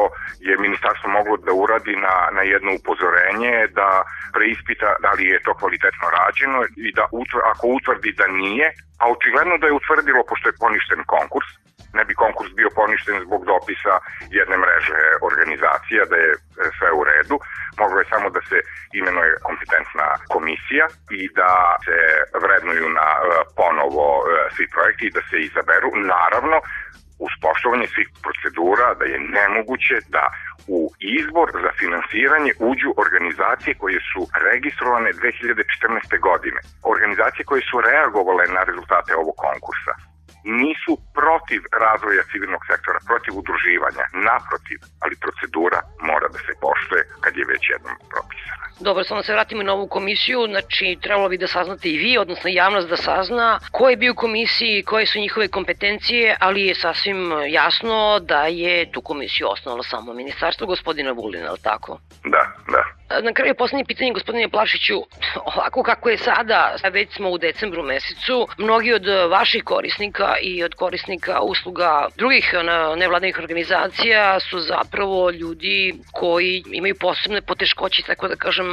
[0.48, 3.90] je ministarstvo moglo da uradi na, na jedno upozorenje da
[4.36, 8.68] preispita da li je to kvalitetno rađeno i da utvr, ako utvrdi da nije,
[9.02, 11.50] a očigledno da je utvrdilo pošto je poništen konkurs,
[11.94, 13.96] ne bi konkurs bio poništen zbog dopisa
[14.40, 16.38] jedne mreže organizacija, da je e,
[16.78, 17.36] sve u redu,
[17.82, 18.58] moglo je samo da se
[19.00, 20.86] imenuje kompetentna komisija
[21.20, 21.52] i da
[21.86, 21.98] se
[22.44, 23.22] vrednuju na e,
[23.60, 25.90] ponovo e, svi projekti i da se izaberu.
[26.16, 26.58] Naravno,
[27.26, 30.26] uz poštovanje svih procedura da je nemoguće da
[30.78, 30.80] u
[31.20, 36.20] izbor za finansiranje uđu organizacije koje su registrovane 2014.
[36.28, 36.60] godine.
[36.94, 39.94] Organizacije koje su reagovale na rezultate ovog konkursa
[40.44, 47.38] nisu protiv razvoja civilnog sektora, protiv udruživanja, naprotiv, ali procedura mora da se poštuje kad
[47.38, 48.66] je već jednom propisana.
[48.80, 52.18] Dobro, samo da se vratimo na ovu komisiju, znači trebalo bi da saznate i vi,
[52.18, 56.76] odnosno javnost da sazna ko je bio u komisiji, koje su njihove kompetencije, ali je
[56.76, 62.00] sasvim jasno da je tu komisiju osnovalo samo ministarstvo gospodina Vulina, ali tako?
[62.24, 62.99] Da, da.
[63.10, 64.98] Na kraju poslednje pitanje gospodine Plašiću,
[65.46, 70.74] ovako kako je sada, već smo u decembru mesecu, mnogi od vaših korisnika i od
[70.76, 72.54] korisnika usluga drugih
[72.98, 78.68] nevladnih organizacija su zapravo ljudi koji imaju posebne poteškoće, tako da kažem,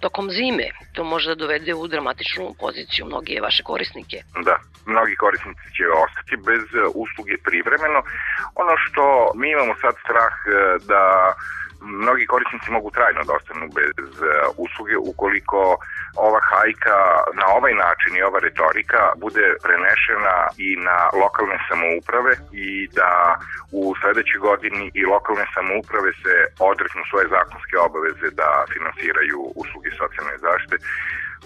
[0.00, 0.68] tokom zime.
[0.92, 4.16] To može da dovede u dramatičnu poziciju mnoge vaše korisnike.
[4.44, 8.00] Da, mnogi korisnici će ostati bez usluge privremeno.
[8.54, 11.02] Ono što mi imamo sad strah e, da
[11.84, 14.28] mnogi korisnici mogu trajno da ostanu bez uh,
[14.64, 15.76] usluge ukoliko
[16.16, 16.98] ova hajka
[17.40, 23.12] na ovaj način i ova retorika bude prenešena i na lokalne samouprave i da
[23.72, 26.34] u sledećoj godini i lokalne samouprave se
[26.70, 30.76] odreknu svoje zakonske obaveze da finansiraju usluge socijalne zaštite.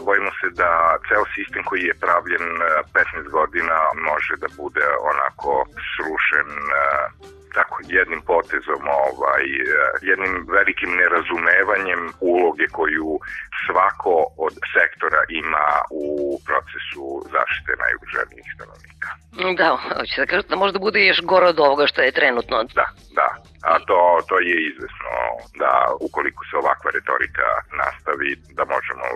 [0.07, 0.71] Bojimo se da
[1.09, 2.47] ceo sistem koji je pravljen
[2.95, 3.79] 15 godina
[4.11, 5.53] može da bude onako
[5.93, 6.49] srušen
[7.59, 9.45] tako jednim potezom, ovaj,
[10.11, 13.11] jednim velikim nerazumevanjem uloge koju
[13.65, 14.15] svako
[14.47, 15.69] od sektora ima
[16.03, 16.05] u
[16.49, 17.03] procesu
[17.35, 19.09] zaštite najugroženijih stanovnika.
[19.61, 22.57] Da, hoće da kažete da možda bude još gore od ovoga što je trenutno.
[22.79, 22.87] Da,
[23.19, 23.29] da.
[23.71, 25.13] A to, to je izvesno
[25.63, 25.73] da
[26.07, 27.49] ukoliko se ovakva retorika
[27.83, 29.07] nastavi, da možemo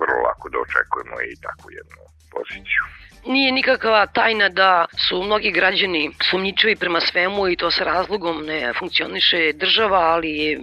[0.00, 2.00] vrlo lako da očekujemo i takvu jednu
[2.34, 2.82] poziciju.
[3.26, 8.72] Nije nikakva tajna da su mnogi građani sumnjičevi prema svemu i to sa razlogom ne
[8.78, 10.58] funkcioniše država, ali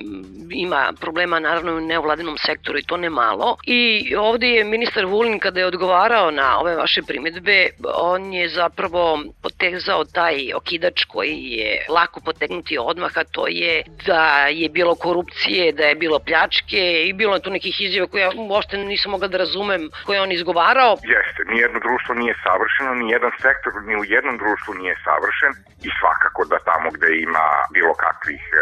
[0.52, 3.58] ima problema naravno u neovladinom sektoru i to ne malo.
[3.66, 9.20] I ovde je ministar Vulin kada je odgovarao na ove vaše primetbe, on je zapravo
[9.44, 15.72] potezao taj okidač koji je lako potegnuti odmah, a to je da je bilo korupcije,
[15.72, 19.28] da je bilo pljačke i bilo je tu nekih izjava koje ja uopšte nisam mogla
[19.28, 20.92] da razumem koje on izgovarao.
[20.92, 25.54] Jeste, nijedno društvo nije savršeno, ni jedan sektor ni u jednom društvu nije savršen
[25.88, 28.58] i svakako da tamo gde ima bilo kakvih e,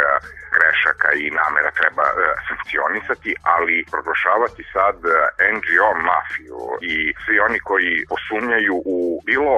[0.56, 2.16] grešaka i namera treba e,
[2.48, 5.12] sankcionisati, ali proglašavati sad e,
[5.56, 6.62] NGO mafiju
[6.94, 9.56] i svi oni koji posumnjaju u bilo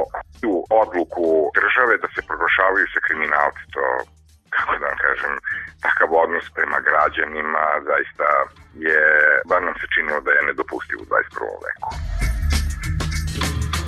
[0.51, 1.27] u odluku
[1.59, 3.83] države da se proglašavaju sa kriminalci, to
[4.55, 5.33] kako da vam kažem,
[5.85, 8.27] takav odnos prema građanima zaista
[8.85, 9.01] je,
[9.49, 11.65] bar nam se činilo da je nedopustiv u 21.
[11.65, 11.89] veku.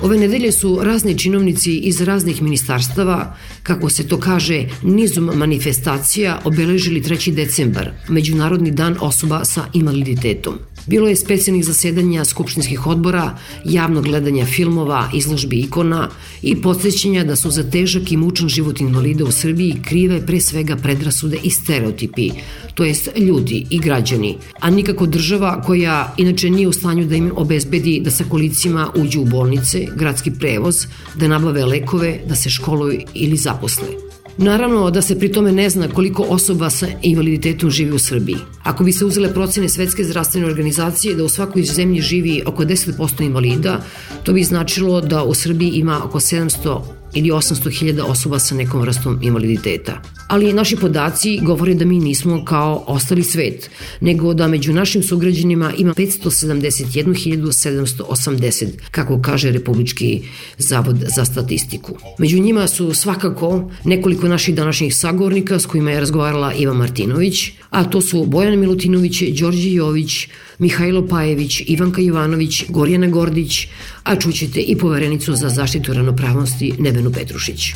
[0.02, 7.02] Ove nedelje su razni činovnici iz raznih ministarstava, kako se to kaže, nizom manifestacija obeležili
[7.02, 7.34] 3.
[7.34, 10.58] decembar, Međunarodni dan osoba sa invaliditetom.
[10.86, 16.08] Bilo je specijalnih zasedanja skupštinskih odbora, javnog gledanja filmova, izložbi ikona
[16.42, 20.76] i podsjećanja da su za težak i mučan život invalida u Srbiji krive pre svega
[20.76, 22.30] predrasude i stereotipi,
[22.74, 27.32] to jest ljudi i građani, a nikako država koja inače nije u stanju da im
[27.36, 33.00] obezbedi da sa kolicima uđu u bolnice, gradski prevoz, da nabave lekove, da se školuju
[33.14, 34.09] ili zaposle.
[34.42, 38.36] Naravno da se pri tome ne zna koliko osoba sa invaliditetom živi u Srbiji.
[38.62, 43.24] Ako bi se uzele procene Svetske zdravstvene organizacije da u svakoj zemlji živi oko 10%
[43.24, 43.80] invalida,
[44.22, 48.80] to bi značilo da u Srbiji ima oko 700 ili 800 hiljada osoba sa nekom
[48.80, 50.02] vrstom invaliditeta.
[50.28, 53.70] Ali naši podaci govore da mi nismo kao ostali svet,
[54.00, 60.22] nego da među našim sugrađanima ima 571.780, kako kaže Republički
[60.58, 61.96] zavod za statistiku.
[62.18, 67.84] Među njima su svakako nekoliko naših današnjih sagornika s kojima je razgovarala Iva Martinović, a
[67.84, 70.28] to su Bojan Milutinović, Đorđe Jović,
[70.60, 73.68] Mihajlo Pajević, Ivanka Jovanović, Gorjana Gordić,
[74.04, 77.74] a čućete i poverenicu za zaštitu ranopravnosti Nevenu Petrušić.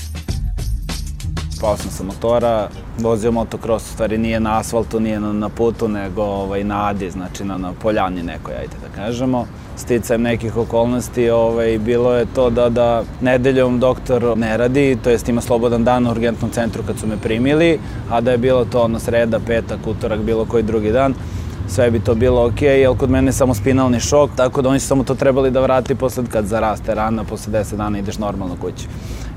[1.60, 2.68] Pao sam sa motora,
[2.98, 7.10] vozio motocross, u stvari nije na asfaltu, nije na, na putu, nego ovaj, na adi,
[7.10, 9.46] znači na, na poljani nekoj, ajde da kažemo.
[9.76, 15.28] Sticajem nekih okolnosti ovaj, bilo je to da, da nedeljom doktor ne radi, to jest
[15.28, 17.78] ima slobodan dan u urgentnom centru kad su me primili,
[18.10, 21.14] a da je bilo to ono sreda, petak, utorak, bilo koji drugi dan,
[21.68, 24.80] sve bi to bilo ok, jer kod mene je samo spinalni šok, tako da oni
[24.80, 28.56] su samo to trebali da vrati posle kad zaraste rana, posle 10 dana ideš normalno
[28.60, 28.86] kući.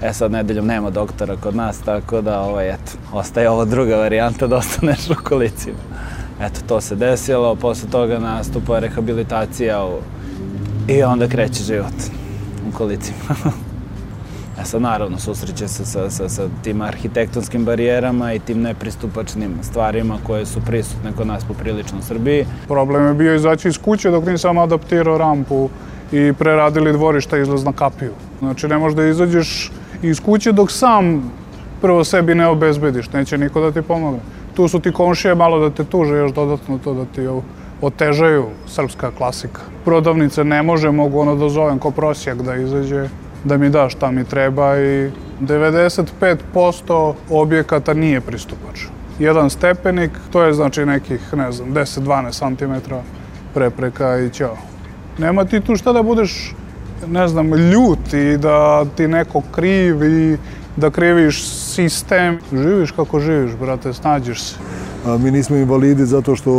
[0.02, 4.48] E sad nedeljom nema doktora kod nas, tako da ovaj, eto, ostaje ova druga varijanta
[4.48, 5.78] da ostaneš u kolicima.
[6.42, 10.00] Eto, to se desilo, posle toga nastupa rehabilitacija u...
[10.88, 11.94] i onda kreće život
[12.70, 13.36] u kolicima.
[14.62, 20.18] E sad naravno susreće se sa, sa, sa tim arhitektonskim barijerama i tim nepristupačnim stvarima
[20.28, 22.46] koje su prisutne kod nas poprilično u Srbiji.
[22.68, 25.70] Problem je bio izaći iz kuće dok nisam adaptirao rampu
[26.12, 28.12] i preradili dvorišta izlaz na kapiju.
[28.40, 31.32] Znači ne možeš da izađeš iz kuće dok sam
[31.82, 34.20] prvo sebi ne obezbediš, neće niko da ti pomogne.
[34.56, 37.28] Tu su ti komšije malo da te tuže još dodatno to da ti
[37.82, 39.62] otežaju srpska klasika.
[39.86, 43.10] Prodavnice ne može, mogu ono da zovem ko prosjak da izađe
[43.48, 48.80] da mi da šta mi treba i 95% objekata nije pristupač.
[49.20, 52.94] Jedan stepenik, to je znači nekih, ne znam, 10-12 cm
[53.54, 54.58] prepreka i ćao.
[55.18, 56.54] Nema ti tu šta da budeš,
[57.08, 60.38] ne znam, ljut i da ti neko kriv i
[60.76, 62.40] da kriviš sistem.
[62.54, 64.56] Živiš kako živiš, brate, snađeš se
[65.08, 66.52] a mi nismo invalidi zato što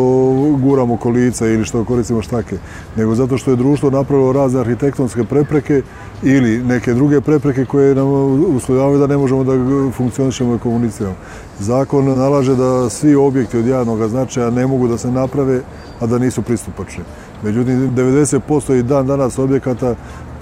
[0.58, 2.56] guramo kolica ili što koristimo štake,
[2.96, 5.82] nego zato što je društvo napravilo razne arhitektonske prepreke
[6.22, 8.08] ili neke druge prepreke koje nam
[8.56, 9.52] uslovljavaju da ne možemo da
[9.92, 11.16] funkcionišemo i komuniciramo.
[11.58, 15.60] Zakon nalaže da svi objekti od javnog značaja ne mogu da se naprave,
[16.00, 17.04] a da nisu pristupačni.
[17.42, 19.94] Međutim, 90% i dan danas objekata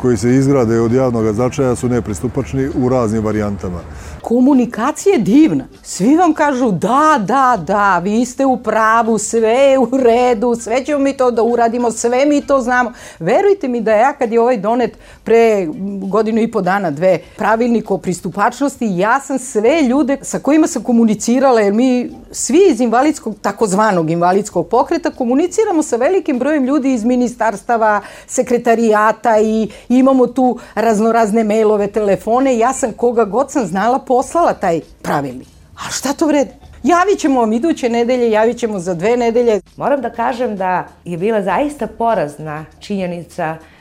[0.03, 3.81] koji se izgrade od javnog značaja su nepristupačni u raznim varijantama
[4.29, 5.65] komunikacija je divna.
[5.83, 10.85] Svi vam kažu da, da, da, vi ste u pravu, sve je u redu, sve
[10.85, 12.93] ćemo mi to da uradimo, sve mi to znamo.
[13.19, 15.67] Verujte mi da ja kad je ovaj donet pre
[16.11, 20.83] godinu i po dana, dve, pravilnik o pristupačnosti, ja sam sve ljude sa kojima sam
[20.83, 27.05] komunicirala, jer mi svi iz invalidskog, takozvanog invalidskog pokreta, komuniciramo sa velikim brojem ljudi iz
[27.05, 32.59] ministarstava, sekretarijata i imamo tu raznorazne mailove, telefone.
[32.59, 35.49] Ja sam koga god sam znala po poslala taj pravilnik.
[35.77, 36.51] A šta to vredi?
[36.83, 39.61] Javit ćemo vam iduće nedelje, javit ćemo za dve nedelje.
[39.77, 43.76] Moram da kažem da je bila zaista porazna činjenica da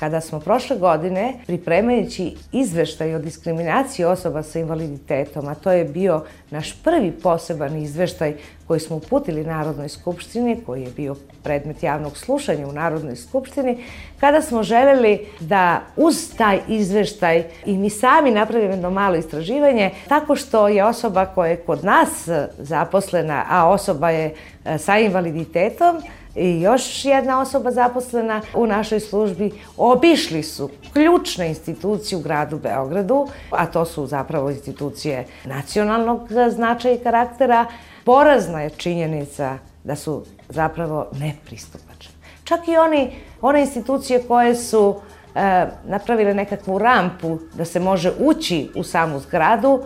[0.00, 6.24] kada smo prošle godine pripremajući izveštaj o diskriminaciji osoba sa invaliditetom, a to je bio
[6.50, 8.34] naš prvi poseban izveštaj
[8.66, 13.84] koji smo uputili Narodnoj skupštini, koji je bio predmet javnog slušanja u Narodnoj skupštini,
[14.20, 20.36] kada smo želeli da uz taj izveštaj i mi sami napravimo jedno malo istraživanje, tako
[20.36, 26.02] što je osoba koja je kod nas zaposlena, a osoba je e, sa invaliditetom,
[26.38, 33.28] i još jedna osoba zaposlena u našoj službi obišli su ključne institucije u gradu Beogradu,
[33.50, 37.66] a to su zapravo institucije nacionalnog značaja i karaktera.
[38.04, 42.14] Porazna je činjenica da su zapravo nepristupačne.
[42.44, 44.96] Čak i oni, one institucije koje su
[45.34, 49.82] e, napravile nekakvu rampu da se može ući u samu zgradu,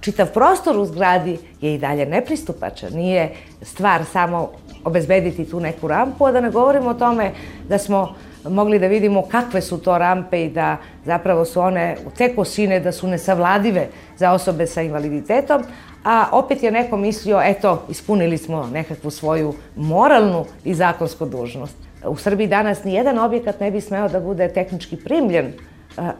[0.00, 2.92] čitav prostor u zgradi je i dalje nepristupačan.
[2.92, 4.50] Nije stvar samo
[4.84, 7.32] obezbediti tu neku rampu, a da ne govorimo o tome
[7.68, 8.14] da smo
[8.44, 12.92] mogli da vidimo kakve su to rampe i da zapravo su one te kosine da
[12.92, 15.62] su nesavladive za osobe sa invaliditetom,
[16.04, 21.76] a opet je neko mislio, eto, ispunili smo nekakvu svoju moralnu i zakonsku dužnost.
[22.04, 25.52] U Srbiji danas ni jedan objekat ne bi smeo da bude tehnički primljen,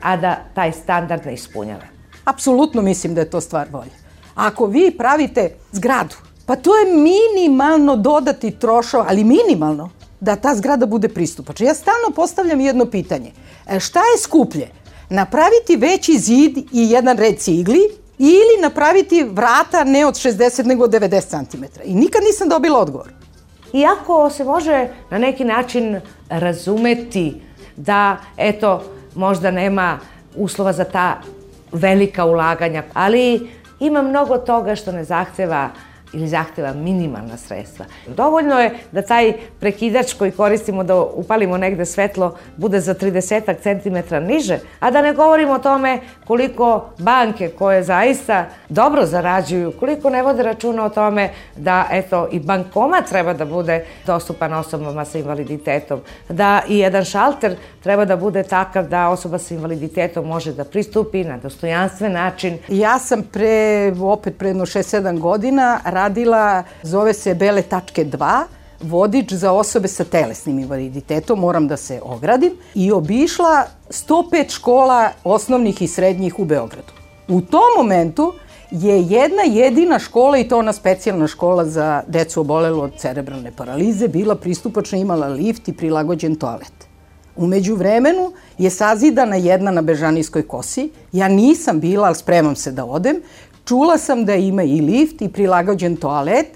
[0.02, 1.84] a da taj standard ne ispunjava.
[2.24, 3.90] Apsolutno mislim da je to stvar volje.
[4.34, 10.86] Ako vi pravite zgradu Pa to je minimalno dodati trošao, ali minimalno, da ta zgrada
[10.86, 11.66] bude pristupačna.
[11.66, 13.32] Ja stalno postavljam jedno pitanje.
[13.66, 14.68] E, šta je skuplje?
[15.10, 17.80] Napraviti veći zid i jedan red cigli
[18.18, 21.64] ili napraviti vrata ne od 60 nego od 90 cm?
[21.84, 23.12] I nikad nisam dobila odgovor.
[23.72, 27.42] Iako se može na neki način razumeti
[27.76, 28.82] da, eto,
[29.14, 29.98] možda nema
[30.36, 31.20] uslova za ta
[31.72, 33.48] velika ulaganja, ali
[33.80, 35.70] Ima mnogo toga što ne zahteva
[36.12, 37.84] ili zahteva minimalna sredstva.
[38.06, 44.26] Dovoljno je da taj prekidač koji koristimo da upalimo negde svetlo bude za 30 cm
[44.26, 50.22] niže, a da ne govorimo o tome koliko banke koje zaista dobro zarađuju, koliko ne
[50.22, 56.00] vode računa o tome da eto i bankoma treba da bude dostupan osobama sa invaliditetom,
[56.28, 61.24] da i jedan šalter treba da bude takav da osoba sa invaliditetom može da pristupi
[61.24, 62.58] na dostojanstven način.
[62.68, 68.42] Ja sam pre, opet pre jedno 6-7 godina radila, zove se Bele tačke 2,
[68.80, 75.82] vodič za osobe sa telesnim invaliditetom, moram da se ogradim, i obišla 105 škola osnovnih
[75.82, 76.92] i srednjih u Beogradu.
[77.28, 78.32] U tom momentu
[78.70, 84.08] je jedna jedina škola, i to ona specijalna škola za decu obolelu od cerebralne paralize,
[84.08, 86.88] bila pristupačna, imala lift i prilagođen toalet.
[87.38, 90.90] Umeđu vremenu je sazidana jedna na Bežanijskoj kosi.
[91.12, 93.20] Ja nisam bila, ali spremam se da odem.
[93.68, 96.46] Čula sam da ima i lift i prilagođen toalet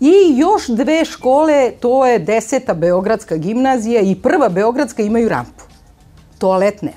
[0.00, 5.64] i još dve škole, to je deseta Beogradska gimnazija i prva Beogradska imaju rampu.
[6.38, 6.96] Toalet nema.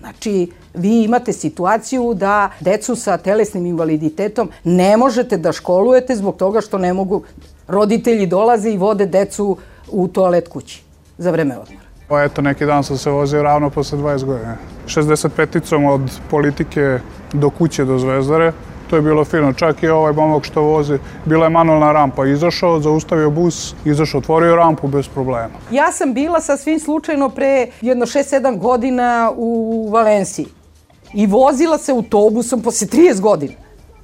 [0.00, 6.60] Znači, vi imate situaciju da decu sa telesnim invaliditetom ne možete da školujete zbog toga
[6.60, 7.22] što ne mogu,
[7.68, 9.56] roditelji dolaze i vode decu
[9.90, 10.82] u toalet kući
[11.18, 11.83] za vreme odmora.
[12.08, 14.56] Pa eto, neki dan sam se vozio ravno posle 20 godina.
[14.86, 16.98] 65-icom od politike
[17.32, 18.52] do kuće do Zvezdare,
[18.90, 19.52] to je bilo fino.
[19.52, 22.26] Čak i ovaj momak što vozi, bila je manualna rampa.
[22.26, 25.54] Izašao, zaustavio bus, izašao, otvorio rampu bez problema.
[25.70, 30.46] Ja sam bila sa svim slučajno pre jedno 6-7 godina u Valenciji
[31.14, 33.54] i vozila se autobusom posle 30 godina.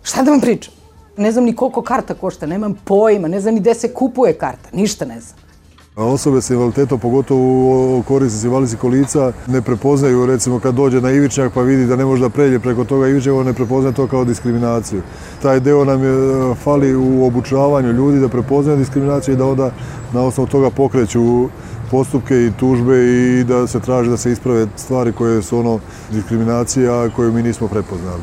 [0.03, 0.75] Šta da vam pričam?
[1.17, 4.69] Ne znam ni koliko karta košta, nemam pojma, ne znam ni gde se kupuje karta,
[4.73, 5.50] ništa ne znam.
[5.97, 11.63] Osobe sa invaliditetom, pogotovo korisnici invalidskih kolica, ne prepoznaju, recimo kad dođe na ivičnjak pa
[11.63, 15.03] vidi da ne može da pređe preko toga ivičnjaka, ne prepoznaje to kao diskriminaciju.
[15.43, 19.71] Taj deo nam je fali u obučavanju ljudi da prepoznaju diskriminaciju i da onda
[20.13, 21.49] na osnovu toga pokreću
[21.91, 25.79] postupke i tužbe i da se traži da se isprave stvari koje su ono
[26.11, 28.23] diskriminacija koju mi nismo prepoznali.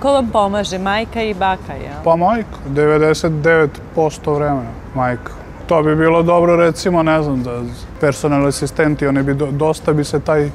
[0.00, 2.04] Ko vam pomaže, majka i baka, jel?
[2.04, 5.45] Pa majka, 99% vremena, majka.
[5.66, 7.62] To bi bilo dobro recimo, ne znam, da
[8.00, 10.50] personalni asistenti, oni bi dosta bi se taj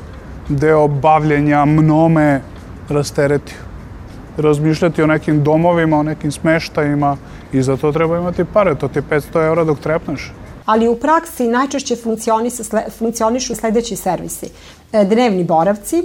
[0.49, 2.41] deo bavljenja mnome
[2.89, 3.57] rasteretio.
[4.37, 7.17] Razmišljati o nekim domovima, o nekim smeštajima
[7.53, 10.31] i za to treba imati pare, to ti je 500 evra dok trepneš.
[10.65, 11.95] Ali u praksi najčešće
[12.97, 14.49] funkcionišu sledeći servisi.
[14.93, 16.03] E, dnevni boravci,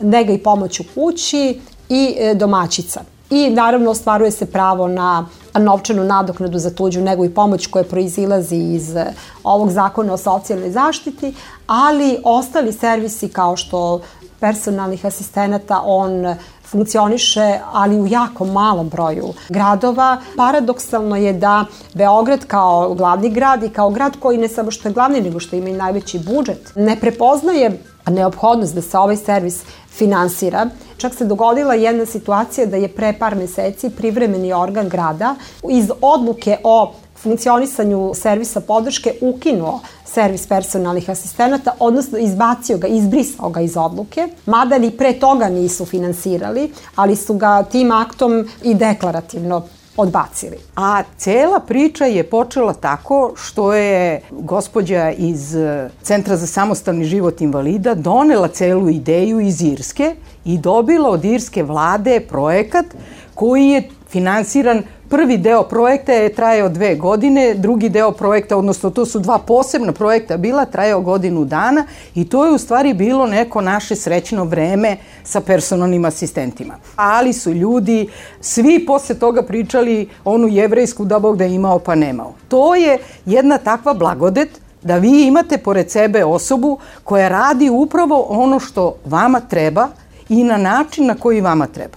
[0.00, 3.15] nega i pomoć u kući i e, domaćica.
[3.30, 5.26] I naravno ostvaruje se pravo na
[5.58, 9.12] novčanu nadoknadu za tuđu nego i pomoć koja proizilazi iz eh,
[9.44, 11.34] ovog zakona o socijalnoj zaštiti,
[11.66, 14.00] ali ostali servisi kao što
[14.40, 20.16] personalnih asistenata, on funkcioniše, ali u jako malom broju gradova.
[20.36, 21.64] Paradoksalno je da
[21.94, 25.56] Beograd kao glavni grad i kao grad koji ne samo što je glavni, nego što
[25.56, 29.62] ima i najveći budžet, ne prepoznaje neophodnost da se ovaj servis
[29.96, 30.68] finansira.
[30.96, 35.34] Čak se dogodila jedna situacija da je pre par meseci privremeni organ grada
[35.70, 43.60] iz odluke o funkcionisanju servisa podrške ukinuo servis personalnih asistenata, odnosno izbacio ga, izbrisao ga
[43.60, 49.62] iz odluke, mada ni pre toga nisu finansirali, ali su ga tim aktom i deklarativno
[49.96, 50.56] odbacili.
[50.76, 55.56] A cela priča je počela tako što je gospođa iz
[56.02, 62.20] Centra za samostalni život invalida donela celu ideju iz Irske i dobila od irske vlade
[62.20, 62.86] projekat
[63.34, 69.06] koji je finansiran Prvi deo projekta je trajao dve godine, drugi deo projekta, odnosno to
[69.06, 71.84] su dva posebna projekta bila, trajao godinu dana
[72.14, 76.74] i to je u stvari bilo neko naše srećno vreme sa personalnim asistentima.
[76.96, 78.08] Ali su ljudi
[78.40, 82.32] svi posle toga pričali onu jevrejsku da Bog da imao pa nemao.
[82.48, 88.60] To je jedna takva blagodet da vi imate pored sebe osobu koja radi upravo ono
[88.60, 89.88] što vama treba
[90.28, 91.96] i na način na koji vama treba.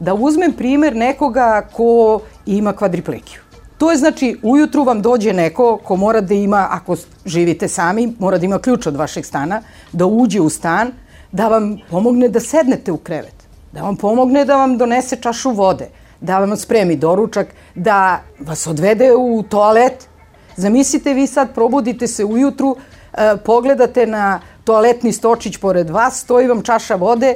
[0.00, 3.40] Da uzmem primer nekoga ko ima kvadriplekiju.
[3.78, 8.38] To je znači, ujutru vam dođe neko ko mora da ima, ako živite sami, mora
[8.38, 10.92] da ima ključ od vašeg stana, da uđe u stan,
[11.32, 13.34] da vam pomogne da sednete u krevet,
[13.72, 15.88] da vam pomogne da vam donese čašu vode,
[16.20, 20.08] da vam spremi doručak, da vas odvede u toalet.
[20.56, 22.76] Zamislite vi sad, probudite se ujutru,
[23.12, 27.34] e, pogledate na toaletni stočić pored vas, stoji vam čaša vode,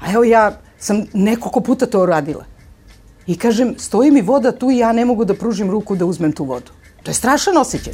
[0.00, 2.55] a evo ja sam nekoliko puta to uradila.
[3.26, 6.32] I kažem, stoji mi voda tu i ja ne mogu da pružim ruku da uzmem
[6.32, 6.70] tu vodu.
[7.02, 7.92] To je strašan osjećaj.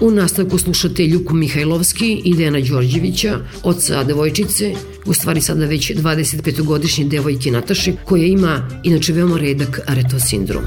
[0.00, 4.74] U nastavku slušate Ljuku Mihajlovski i Dejana Đorđevića, oca devojčice,
[5.06, 10.64] u stvari sada već 25-godišnje devojke Nataše, koja ima inače veoma redak areto sindrom.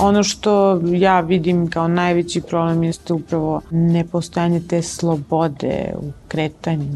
[0.00, 6.86] Ono što ja vidim kao najveći problem jeste upravo nepostojanje te slobode u kretanju,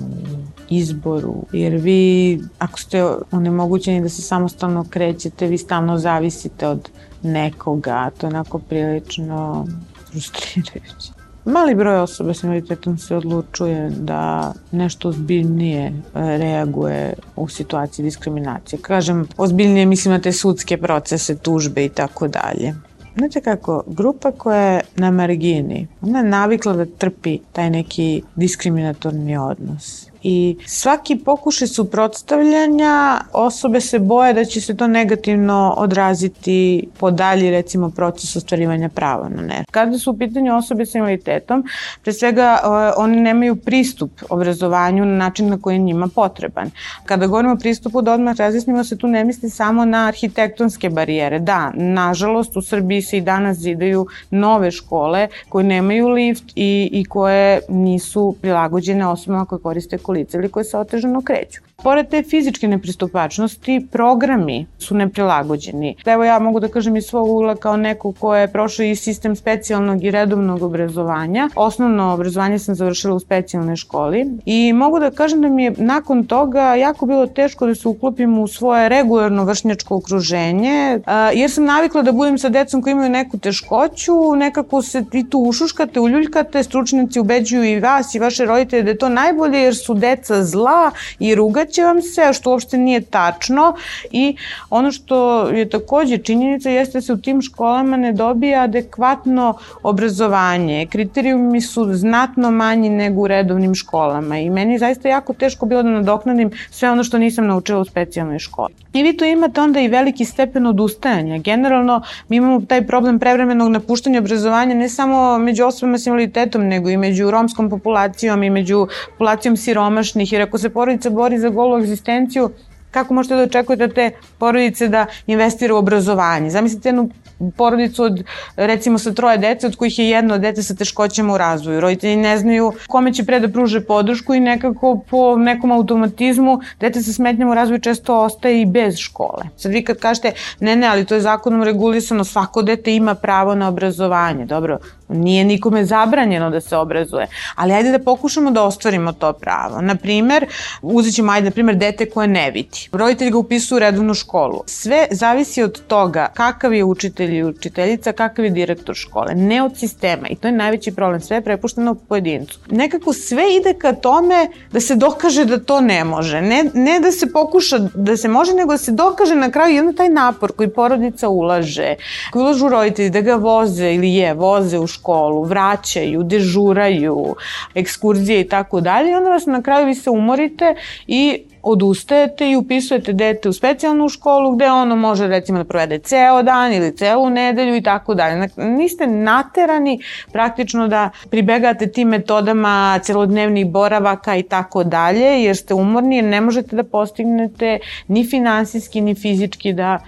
[0.68, 6.90] izboru, jer vi ako ste onemogućeni da se samostalno krećete, vi stalno zavisite od
[7.22, 9.66] nekoga, to je onako prilično
[10.10, 11.18] frustrirajuće.
[11.44, 18.82] Mali broj osoba s invaliditetom se odlučuje da nešto ozbiljnije e, reaguje u situaciji diskriminacije.
[18.82, 22.74] Kažem, ozbiljnije mislim na te sudske procese, tužbe i tako dalje.
[23.16, 29.36] Znate kako, grupa koja je na margini, ona je navikla da trpi taj neki diskriminatorni
[29.36, 37.10] odnos i svaki pokušaj suprotstavljanja osobe se boje da će se to negativno odraziti po
[37.10, 39.64] dalji recimo proces ostvarivanja prava na nešto.
[39.70, 41.64] Kada su u pitanju osobe sa invaliditetom,
[42.02, 42.58] pre svega
[42.96, 46.70] oni nemaju pristup obrazovanju na način na koji je njima potreban.
[47.04, 51.38] Kada govorimo o pristupu da odmah razjasnimo se tu ne misli samo na arhitektonske barijere.
[51.38, 57.04] Da, nažalost u Srbiji se i danas zidaju nove škole koje nemaju lift i, i
[57.04, 61.60] koje nisu prilagođene osobama koje koriste kolica ili koje se otežano kreću.
[61.82, 65.96] Pored te fizičke nepristupačnosti, programi su neprilagođeni.
[66.06, 69.36] Evo ja mogu da kažem iz svog ugla kao neko ko je prošao i sistem
[69.36, 71.48] specijalnog i redovnog obrazovanja.
[71.54, 76.24] Osnovno obrazovanje sam završila u specijalnoj školi i mogu da kažem da mi je nakon
[76.26, 81.00] toga jako bilo teško da se uklopim u svoje regularno vršnjačko okruženje,
[81.34, 85.38] jer sam navikla da budem sa decom koji imaju neku teškoću, nekako se vi tu
[85.38, 89.94] ušuškate, uljuljkate, stručnjaci ubeđuju i vas i vaše roditelje da je to najbolje jer su
[89.94, 93.74] deca zla i ruga će vam se, što uopšte nije tačno
[94.10, 94.36] i
[94.70, 100.86] ono što je takođe činjenica jeste da se u tim školama ne dobija adekvatno obrazovanje.
[100.90, 105.82] Kriterijumi su znatno manji nego u redovnim školama i meni je zaista jako teško bilo
[105.82, 108.74] da nadoknadim sve ono što nisam naučila u specijalnoj školi.
[108.92, 111.38] I vi tu imate onda i veliki stepen odustajanja.
[111.38, 116.90] Generalno mi imamo taj problem prevremenog napuštanja obrazovanja ne samo među osobama s invaliditetom, nego
[116.90, 121.78] i među romskom populacijom i među populacijom siromašnih, jer ako se porodica bori za golu
[121.78, 122.50] egzistenciju,
[122.90, 126.50] kako možete da očekujete da te porodice da investira u obrazovanje?
[126.50, 127.10] Zamislite jednu
[127.56, 128.22] porodicu od,
[128.56, 131.80] recimo, sa troje dece, od kojih je jedno dete sa teškoćama u razvoju.
[131.80, 137.02] Roditelji ne znaju kome će pre da pruže podršku i nekako po nekom automatizmu dete
[137.02, 139.48] sa smetnjama u razvoju često ostaje i bez škole.
[139.56, 143.54] Sad vi kad kažete, ne, ne, ali to je zakonom regulisano, svako dete ima pravo
[143.54, 144.46] na obrazovanje.
[144.46, 144.78] Dobro,
[145.08, 149.80] nije nikome zabranjeno da se obrazuje, ali ajde da pokušamo da ostvarimo to pravo.
[149.80, 150.46] Naprimer,
[150.82, 152.88] uzet ćemo, ajde, na primer, dete koje ne vidi.
[152.92, 154.62] Roditelj ga upisuje u redovnu školu.
[154.66, 159.78] Sve zavisi od toga kakav je učitelj i učiteljica, kakav je direktor škole, ne od
[159.78, 162.58] sistema i to je najveći problem, sve je prepušteno pojedincu.
[162.70, 167.12] Nekako sve ide ka tome da se dokaže da to ne može, ne, ne da
[167.12, 170.68] se pokuša da se može, nego da se dokaže na kraju onda taj napor koji
[170.68, 171.94] porodica ulaže,
[172.32, 174.97] koji ulažu roditelji da ga voze ili je, voze u školu,
[175.44, 177.34] vraćaju, dežuraju,
[177.74, 180.74] ekskurzije i tako dalje onda vas na kraju vi se umorite
[181.06, 186.42] i odustajete i upisujete dete u specijalnu školu gde ono može recimo da provede ceo
[186.42, 188.48] dan ili celu nedelju i tako dalje.
[188.56, 190.00] Niste naterani
[190.32, 196.40] praktično da pribegate tim metodama celodnevnih boravaka i tako dalje jer ste umorni jer ne
[196.40, 197.78] možete da postignete
[198.08, 199.98] ni finansijski ni fizički da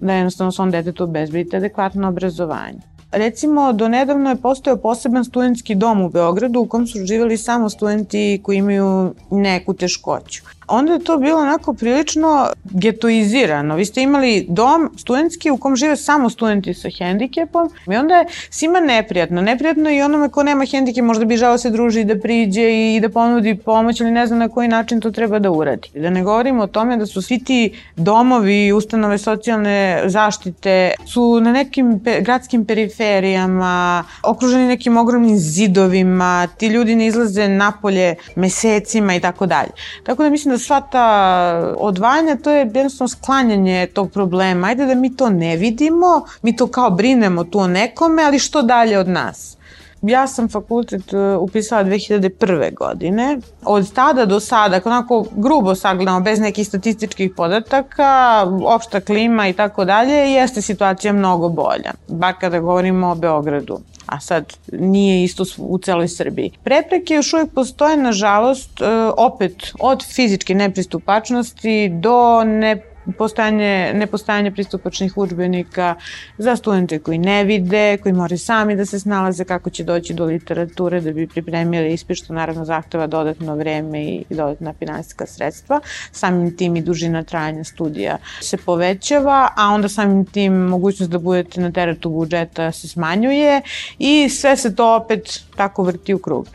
[0.00, 2.78] da jednostavno svom detetu obezbedite adekvatno obrazovanje.
[3.12, 7.70] Recimo, do nedavno je postojao poseban studentski dom u Beogradu u kom su živali samo
[7.70, 13.76] studenti koji imaju neku teškoću onda je to bilo onako prilično getoizirano.
[13.76, 18.26] Vi ste imali dom studentski u kom žive samo studenti sa hendikepom i onda je
[18.50, 19.40] svima neprijatno.
[19.40, 23.08] Neprijatno i onome ko nema hendikep možda bi žao se druži da priđe i da
[23.08, 25.88] ponudi pomoć ili ne znam na koji način to treba da uradi.
[25.94, 31.40] Da ne govorimo o tome da su svi ti domovi i ustanove socijalne zaštite su
[31.40, 39.14] na nekim pe gradskim periferijama, okruženi nekim ogromnim zidovima, ti ljudi ne izlaze napolje mesecima
[39.14, 39.70] i tako dalje.
[40.04, 44.66] Tako da mislim da sva ta odvajanja, to je jednostavno sklanjanje tog problema.
[44.66, 48.62] Ajde da mi to ne vidimo, mi to kao brinemo tu o nekome, ali što
[48.62, 49.57] dalje od nas?
[50.02, 52.74] Ja sam fakultet e, upisala 2001.
[52.74, 53.38] godine.
[53.64, 59.84] Od tada do sada, onako grubo sagledamo, bez nekih statističkih podataka, opšta klima i tako
[59.84, 61.92] dalje, jeste situacija mnogo bolja.
[62.08, 66.52] Bar kada govorimo o Beogradu a sad nije isto u celoj Srbiji.
[66.64, 68.84] Prepreke još uvijek postoje, nažalost, e,
[69.16, 72.82] opet od fizičke nepristupačnosti do ne
[73.12, 75.94] postojanje, nepostojanje pristupačnih učbenika
[76.38, 80.24] za studente koji ne vide, koji moraju sami da se snalaze kako će doći do
[80.24, 85.80] literature da bi pripremili ispit, što naravno zahteva dodatno vreme i dodatna finansijska sredstva.
[86.12, 91.60] Samim tim i dužina trajanja studija se povećava, a onda samim tim mogućnost da budete
[91.60, 93.62] na teretu budžeta se smanjuje
[93.98, 96.46] i sve se to opet tako vrti u krug.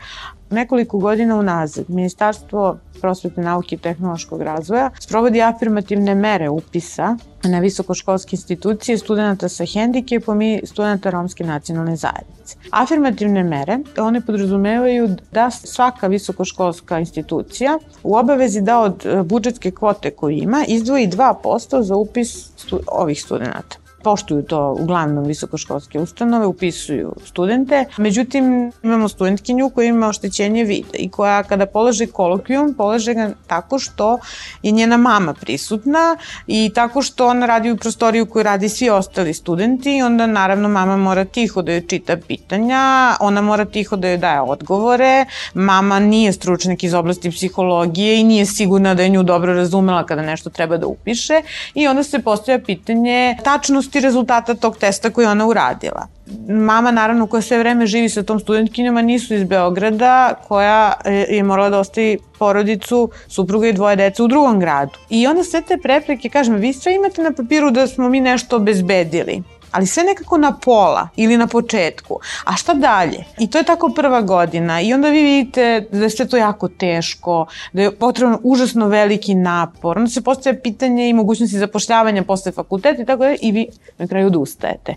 [0.50, 8.36] Nekoliko godina unazad Ministarstvo prosvetne nauke i tehnološkog razvoja sprovodi afirmativne mere upisa na visokoškolske
[8.36, 12.56] institucije studenta sa hendikepom i studenta romske nacionalne zajednice.
[12.70, 20.36] Afirmativne mere, one podrazumevaju da svaka visokoškolska institucija u obavezi da od budžetske kvote koju
[20.36, 27.84] ima izdvoji 2% za upis stu ovih studenta poštuju to uglavnom visokoškolske ustanove, upisuju studente.
[27.96, 33.78] Međutim, imamo studentkinju koja ima oštećenje vida i koja kada polaže kolokvijum, polaže ga tako
[33.78, 34.18] što
[34.62, 39.34] je njena mama prisutna i tako što ona radi u prostoriju koju radi svi ostali
[39.34, 39.96] studenti.
[39.96, 44.18] I onda naravno mama mora tiho da joj čita pitanja, ona mora tiho da joj
[44.18, 49.54] daje odgovore, mama nije stručnjak iz oblasti psihologije i nije sigurna da je nju dobro
[49.54, 51.42] razumela kada nešto treba da upiše.
[51.74, 56.08] I onda se postoja pitanje tačnosti tačnosti rezultata tog testa koji ona uradila.
[56.48, 61.70] Mama, naravno, koja sve vreme živi sa tom studentkinjama, nisu iz Beograda, koja je morala
[61.70, 64.98] da ostavi porodicu, supruga i dvoje deca u drugom gradu.
[65.10, 68.56] I onda sve te prepreke, kažem, vi sve imate na papiru da smo mi nešto
[68.56, 69.42] obezbedili
[69.74, 72.18] ali sve nekako na pola ili na početku.
[72.44, 73.24] A šta dalje?
[73.38, 76.68] I to je tako prva godina i onda vi vidite da je sve to jako
[76.68, 79.98] teško, da je potrebno užasno veliki napor.
[79.98, 83.66] Onda se postaje pitanje i mogućnosti zapošljavanja posle fakulteta i tako da i vi
[83.98, 84.94] na kraju odustajete.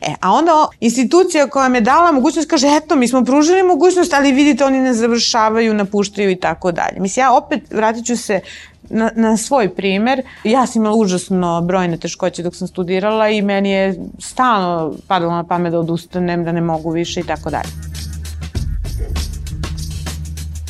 [0.00, 4.12] E, a onda institucija koja vam je dala mogućnost kaže eto mi smo pružili mogućnost
[4.12, 7.00] ali vidite oni ne završavaju, napuštaju i tako dalje.
[7.00, 8.40] Mislim ja opet vratit ću se
[8.90, 13.70] na, na svoj primer, ja sam imala užasno brojne teškoće dok sam studirala i meni
[13.70, 17.89] je stalno padalo na pamet da odustanem, da ne mogu više i tako dalje.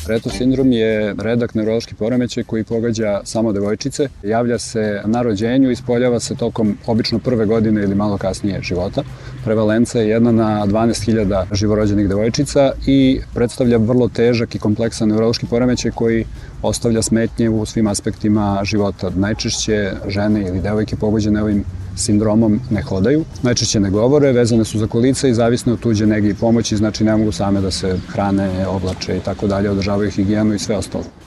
[0.07, 4.07] Reto sindrom je redak neurološki poremećaj koji pogađa samo devojčice.
[4.23, 9.03] Javlja se na rođenju i ispoljava se tokom obično prve godine ili malo kasnije života.
[9.43, 15.91] Prevalenca je jedna na 12.000 živorođenih devojčica i predstavlja vrlo težak i kompleksan neurološki poremećaj
[15.91, 16.25] koji
[16.61, 19.11] ostavlja smetnje u svim aspektima života.
[19.15, 21.63] Najčešće žene ili devojke pogođene ovim
[21.95, 26.29] sindromom ne hodaju, najčešće ne govore, vezane su za kolica i zavisne od tuđe nege
[26.29, 30.53] i pomoći, znači ne mogu same da se hrane, oblače i tako dalje, održavaju higijenu
[30.53, 31.20] i sve ostalo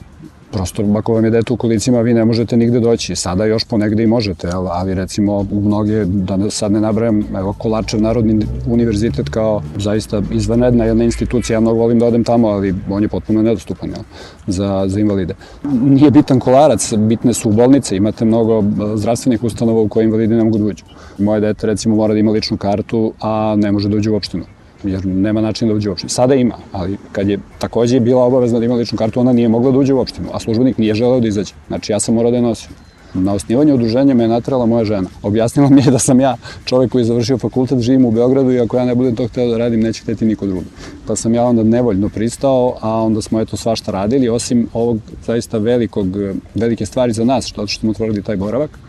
[0.55, 3.15] prosto ako vam je dete u kolicima vi ne možete nigde doći.
[3.15, 8.01] Sada još ponegde i možete, ali recimo u mnoge, da sad ne nabrajam, evo Kolačev
[8.01, 13.03] Narodni univerzitet kao zaista izvanredna jedna institucija, ja mnogo volim da odem tamo, ali on
[13.03, 14.03] je potpuno nedostupan jel,
[14.47, 15.35] za, za invalide.
[15.81, 18.63] Nije bitan kolarac, bitne su bolnice, imate mnogo
[18.95, 20.85] zdravstvenih ustanova u koje invalidi ne mogu da uđu.
[21.17, 24.54] Moje dete recimo mora da ima ličnu kartu, a ne može da uđe u opštinu
[24.87, 26.09] jer nema načina da uđe u opštinu.
[26.09, 29.71] Sada ima, ali kad je takođe bila obavezna da ima ličnu kartu, ona nije mogla
[29.71, 31.53] da uđe u opštinu, a službenik nije želeo da izađe.
[31.67, 32.69] Znači ja sam morao da je nosim.
[33.13, 35.09] Na osnivanju udruženja me je natrala moja žena.
[35.23, 38.59] Objasnila mi je da sam ja čovek koji je završio fakultet, živim u Beogradu i
[38.59, 40.65] ako ja ne budem to hteo da radim, neće hteti niko drugi.
[41.07, 45.57] Pa sam ja onda nevoljno pristao, a onda smo eto svašta radili, osim ovog zaista
[45.57, 46.07] velikog,
[46.55, 48.79] velike stvari za nas, što, što smo otvorili taj boravak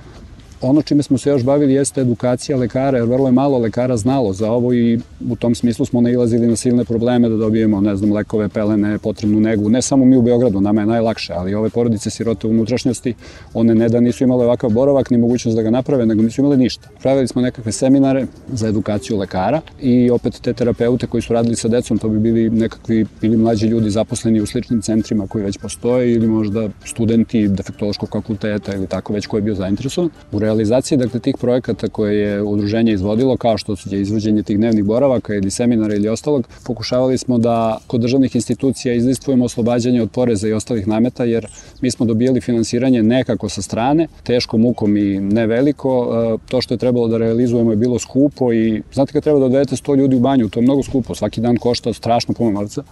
[0.69, 4.33] Ono čime smo se još bavili jeste edukacija lekara, jer vrlo je malo lekara znalo
[4.33, 4.99] za ovo i
[5.31, 9.41] u tom smislu smo nailazili na silne probleme da dobijemo, ne znam, lekove, pelene, potrebnu
[9.41, 9.69] negu.
[9.69, 13.15] Ne samo mi u Beogradu, nama je najlakše, ali ove porodice sirote unutrašnjosti,
[13.55, 16.57] one ne da nisu imale ovakav boravak, ni mogućnost da ga naprave, nego nisu imale
[16.57, 16.89] ništa.
[17.03, 21.69] Pravili smo nekakve seminare za edukaciju lekara i opet te terapeute koji su radili sa
[21.69, 26.13] decom, to bi bili nekakvi ili mlađi ljudi zaposleni u sličnim centrima koji već postoje
[26.13, 30.11] ili možda studenti defektološkog fakulteta ili tako već ko je bio zainteresovan.
[30.33, 34.85] U realizaciji dakle, tih projekata koje je udruženje izvodilo, kao što je izvođenje tih dnevnih
[34.85, 40.49] boravaka ili seminara ili ostalog, pokušavali smo da kod državnih institucija izlistvujemo oslobađanje od poreza
[40.49, 41.47] i ostalih nameta, jer
[41.81, 45.91] mi smo dobijali finansiranje nekako sa strane, teško mukom i ne veliko.
[46.35, 49.45] E, to što je trebalo da realizujemo je bilo skupo i znate kad treba da
[49.45, 52.83] odvedete 100 ljudi u banju, to je mnogo skupo, svaki dan košta strašno puno novca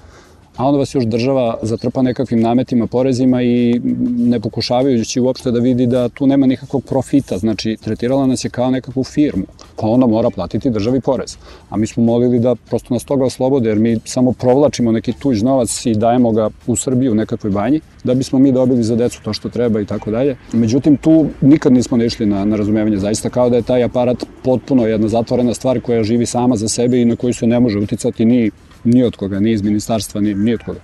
[0.57, 3.81] a onda vas još država zatrpa nekakvim nametima, porezima i
[4.19, 8.71] ne pokušavajući uopšte da vidi da tu nema nikakvog profita, znači tretirala nas je kao
[8.71, 9.45] nekakvu firmu,
[9.77, 11.37] pa ona mora platiti državi porez.
[11.71, 15.43] A mi smo molili da prosto nas toga oslobode, jer mi samo provlačimo neki tuđ
[15.43, 19.23] novac i dajemo ga u Srbiju u nekakvoj banji, da bismo mi dobili za decu
[19.23, 20.37] to što treba i tako dalje.
[20.53, 24.25] Međutim, tu nikad nismo ne išli na, na razumevanje, zaista kao da je taj aparat
[24.43, 27.79] potpuno jedna zatvorena stvar koja živi sama za sebe i na koju se ne može
[27.79, 28.51] uticati ni
[28.85, 30.81] ni od koga, ni iz ministarstva, ni, ni od koga.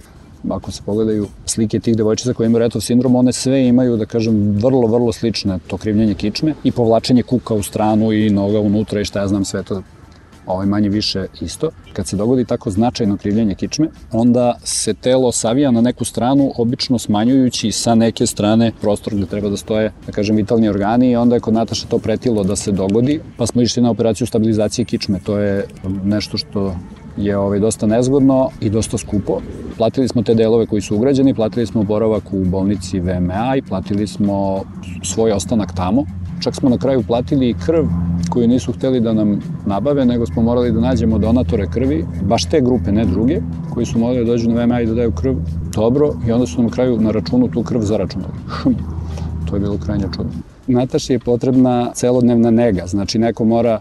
[0.48, 4.52] ako se pogledaju slike tih devojčica koje imaju retov sindrom, one sve imaju, da kažem,
[4.52, 9.04] vrlo, vrlo slične to krivljenje kičme i povlačenje kuka u stranu i noga unutra i
[9.04, 9.82] šta ja znam sve to
[10.46, 11.70] ovaj manje više isto.
[11.92, 16.98] Kad se dogodi tako značajno krivljenje kičme, onda se telo savija na neku stranu, obično
[16.98, 21.34] smanjujući sa neke strane prostor gde treba da stoje, da kažem, vitalni organi i onda
[21.34, 25.20] je kod Nataša to pretilo da se dogodi, pa smo išli na operaciju stabilizacije kičme.
[25.24, 25.66] To je
[26.04, 26.74] nešto što
[27.24, 29.40] je ovaj, dosta nezgodno i dosta skupo.
[29.76, 34.06] Platili smo te delove koji su ugrađeni, platili smo boravak u bolnici VMA i platili
[34.06, 34.60] smo
[35.02, 36.04] svoj ostanak tamo.
[36.40, 37.84] Čak smo na kraju platili i krv
[38.30, 42.60] koju nisu hteli da nam nabave, nego smo morali da nađemo donatore krvi, baš te
[42.60, 43.40] grupe, ne druge,
[43.74, 45.36] koji su morali da dođu na VMA i da daju krv.
[45.74, 48.32] Dobro, i onda su nam na kraju na računu tu krv zaračunali.
[49.50, 50.32] to je bilo krajnje čudno.
[50.66, 53.80] Nataši je potrebna celodnevna nega, znači neko mora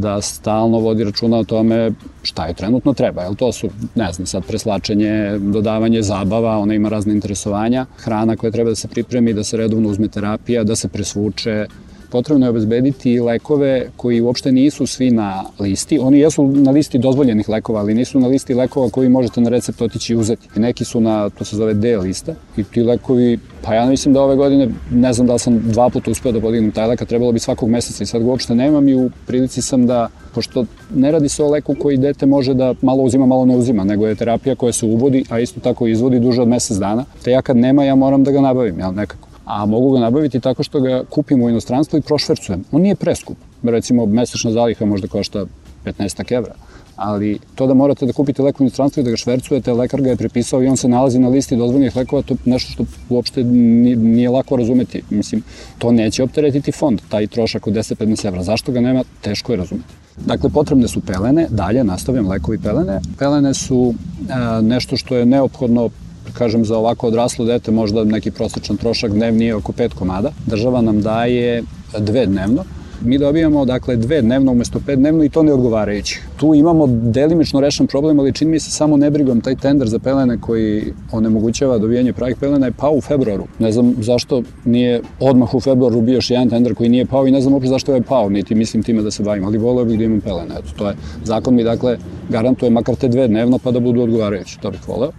[0.00, 1.90] da stalno vodi računa o tome
[2.22, 3.22] šta je trenutno treba.
[3.22, 8.52] Jel to su, ne znam, sad preslačenje, dodavanje zabava, ona ima razne interesovanja, hrana koja
[8.52, 11.66] treba da se pripremi, da se redovno uzme terapija, da se presvuče,
[12.12, 15.98] potrebno je obezbediti lekove koji uopšte nisu svi na listi.
[15.98, 19.82] Oni jesu na listi dozvoljenih lekova, ali nisu na listi lekova koji možete na recept
[19.82, 20.60] otići i uzeti.
[20.60, 24.22] Neki su na, to se zove D lista i ti lekovi, pa ja mislim da
[24.22, 27.32] ove godine, ne znam da li sam dva puta uspeo da podignem taj leka, trebalo
[27.32, 31.12] bi svakog meseca i sad ga uopšte nemam i u prilici sam da, pošto ne
[31.12, 34.14] radi se o leku koji dete može da malo uzima, malo ne uzima, nego je
[34.14, 37.56] terapija koja se uvodi, a isto tako izvodi duže od mesec dana, te ja kad
[37.56, 41.04] nema, ja moram da ga nabavim, jel, nekako a mogu ga nabaviti tako što ga
[41.10, 42.64] kupim u inostranstvu i prošvercujem.
[42.72, 43.36] On nije preskup.
[43.62, 45.46] Recimo, mesečna zaliha možda košta
[45.84, 46.54] 15 evra,
[46.96, 50.10] ali to da morate da kupite lek u inostranstvu i da ga švercujete, lekar ga
[50.10, 53.44] je prepisao i on se nalazi na listi dozvoljenih lekova, to je nešto što uopšte
[53.44, 55.02] nije lako razumeti.
[55.10, 55.42] Mislim,
[55.78, 58.42] to neće opteretiti fond, taj trošak od 10-15 evra.
[58.42, 59.94] Zašto ga nema, teško je razumeti.
[60.16, 63.00] Dakle, potrebne su pelene, dalje nastavljam lekovi pelene.
[63.18, 63.94] Pelene su
[64.28, 65.90] e, nešto što je neophodno
[66.32, 70.32] kažem, za ovako odraslo dete možda neki prosečan trošak dnevni je oko 5 komada.
[70.46, 71.62] Država nam daje
[71.98, 72.64] dve dnevno.
[73.04, 76.20] Mi dobijamo, dakle, dve dnevno umesto pet dnevno i to ne odgovarajući.
[76.36, 80.38] Tu imamo delimično rešen problem, ali čini mi se samo nebrigom taj tender za pelene
[80.40, 83.44] koji onemogućava dobijanje pravih pelena je pao u februaru.
[83.58, 87.30] Ne znam zašto nije odmah u februaru bio još jedan tender koji nije pao i
[87.30, 89.98] ne znam uopšte zašto je pao, niti mislim time da se bavim, ali voleo bih
[89.98, 90.54] da imam pelene.
[90.58, 94.60] Eto, to je, zakon mi dakle garantuje makar te dve dnevno pa da budu odgovarajući,
[94.60, 95.10] to bih voleo.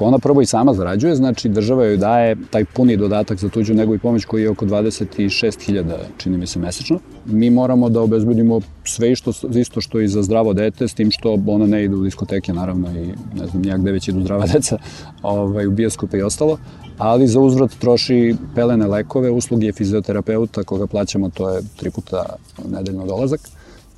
[0.00, 3.74] Ako ona prvo i sama zarađuje, znači država joj daje taj puni dodatak za tuđu
[3.74, 6.98] nego i pomoć koji je oko 26.000, čini mi se, mesečno.
[7.26, 11.38] Mi moramo da obezbedimo sve isto, isto što i za zdravo dete, s tim što
[11.46, 13.06] ona ne ide u diskoteke, naravno, i
[13.40, 14.78] ne znam nijak gde već idu zdrava deca,
[15.22, 16.58] ovaj, u bioskope i ostalo,
[16.98, 22.24] ali za uzvrat troši pelene lekove, usluge fizioterapeuta koga plaćamo, to je tri puta
[22.70, 23.40] nedeljno dolazak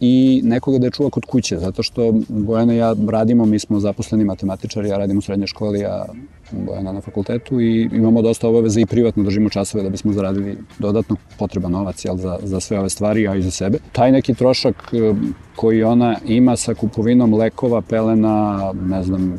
[0.05, 3.81] i nekoga da je čuva kod kuće, zato što Bojana i ja radimo, mi smo
[3.81, 6.05] zaposleni matematičari, ja radim u srednjoj školi, a
[6.51, 11.17] Bojana na fakultetu i imamo dosta obaveza i privatno držimo časove da bismo zaradili dodatno
[11.39, 13.79] potreba novac jel, za, za sve ove stvari, a i za sebe.
[13.93, 15.15] Taj neki trošak e,
[15.57, 19.39] koji ona ima sa kupovinom lekova, pelena, ne znam,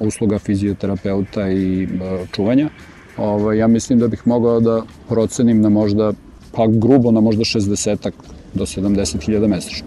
[0.00, 1.88] usluga fizioterapeuta i e,
[2.32, 2.68] čuvanja,
[3.16, 6.12] ovaj, ja mislim da bih mogao da procenim na možda,
[6.52, 8.10] pa grubo na možda 60
[8.54, 9.86] do 70.000 mesečno.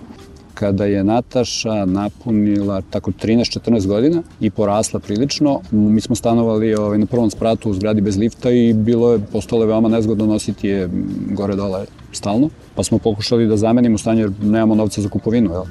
[0.54, 7.06] Kada je Nataša napunila tako 13-14 godina i porasla prilično, mi smo stanovali ovaj, na
[7.06, 10.90] prvom spratu u zgradi bez lifta i bilo je, postalo je veoma nezgodno nositi je
[11.32, 15.64] gore-dole stalno, pa smo pokušali da zamenimo stanje jer nemamo novca za kupovinu, jel?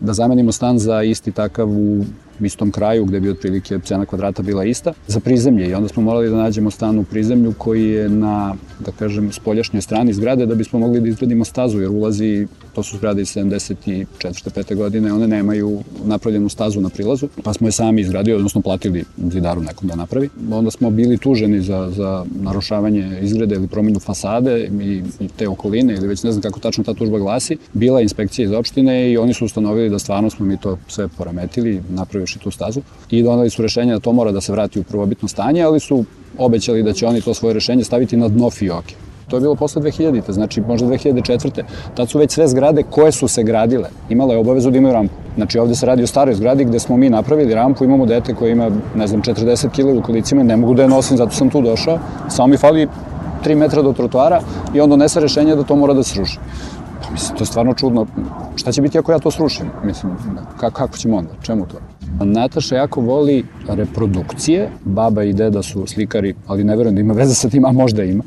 [0.00, 2.04] da zamenimo stan za isti takav u
[2.40, 6.30] istom kraju gde bi otprilike cena kvadrata bila ista za prizemlje i onda smo morali
[6.30, 10.78] da nađemo stan u prizemlju koji je na, da kažem, spoljašnjoj strani zgrade da bismo
[10.78, 14.06] mogli da izgradimo stazu jer ulazi, to su zgrade iz 74.
[14.20, 14.74] 5.
[14.74, 19.62] godine, one nemaju napravljenu stazu na prilazu, pa smo je sami izgradili, odnosno platili zidaru
[19.62, 20.28] nekom da napravi.
[20.50, 25.94] Onda smo bili tuženi za, za narušavanje izgrade ili promenu fasade i, i te okoline
[25.94, 27.56] ili već ne znam kako tačno ta tužba glasi.
[27.72, 31.08] Bila je inspekcija iz opštine i oni su ustanovili da stvarno smo mi to sve
[31.08, 34.52] poremetili, napravili još i tu stazu i donali su rešenje da to mora da se
[34.52, 36.04] vrati u prvobitno stanje, ali su
[36.38, 38.94] obećali da će oni to svoje rešenje staviti na dno fioke.
[39.28, 41.62] To je bilo posle 2000-te, znači možda 2004.
[41.94, 45.14] Tad su već sve zgrade koje su se gradile imale obavezu da imaju rampu.
[45.36, 48.52] Znači ovde se radi o staroj zgradi gde smo mi napravili rampu, imamo dete koje
[48.52, 51.62] ima, ne znam, 40 kg u kolicima, ne mogu da je nosim, zato sam tu
[51.62, 51.98] došao.
[52.28, 52.86] Samo mi fali
[53.44, 54.40] 3 metra do trotoara
[54.74, 56.38] i on donese rešenje da to mora da se ruši.
[57.02, 58.06] Pa mislim, to je stvarno čudno.
[58.56, 59.66] Šta će biti ako ja to srušim?
[59.84, 60.12] Mislim,
[60.56, 61.30] kako ćemo onda?
[61.42, 61.76] Čemu to?
[62.20, 64.70] Nataša jako voli reprodukcije.
[64.84, 68.04] Baba i deda su slikari, ali ne verujem da ima veze sa tim, a možda
[68.04, 68.24] ima.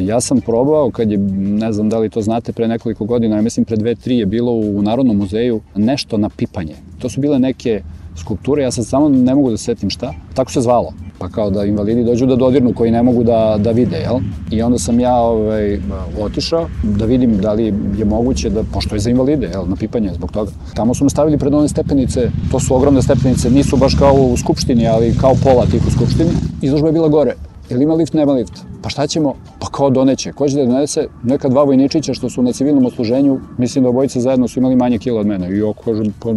[0.00, 3.42] Ja sam probao kad je, ne znam da li to znate, pre nekoliko godina, ja
[3.42, 6.74] mislim pre dve, tri je bilo u Narodnom muzeju nešto na pipanje.
[6.98, 7.82] To su bile neke
[8.16, 10.92] skulpture, ja sad samo ne mogu da setim šta, tako se zvalo.
[11.24, 14.18] Pa kao da invalidi dođu da dodirnu koji ne mogu da, da vide, jel?
[14.50, 15.80] I onda sam ja ovaj,
[16.20, 17.64] otišao da vidim da li
[17.98, 20.50] je moguće da, pošto je za invalide, jel, na pipanje zbog toga.
[20.74, 24.36] Tamo su me stavili pred one stepenice, to su ogromne stepenice, nisu baš kao u
[24.36, 26.30] Skupštini, ali kao pola tih u Skupštini.
[26.62, 27.34] Izložba je bila gore.
[27.70, 28.52] Jel ima lift, nema lift?
[28.82, 29.34] Pa šta ćemo?
[29.58, 30.32] Pa kao doneće.
[30.32, 31.06] Ko će da donese?
[31.22, 34.98] Neka dva vojničića što su na civilnom osluženju, mislim da obojice zajedno su imali manje
[34.98, 35.56] kila od mene.
[35.56, 36.32] I ja kažem, pa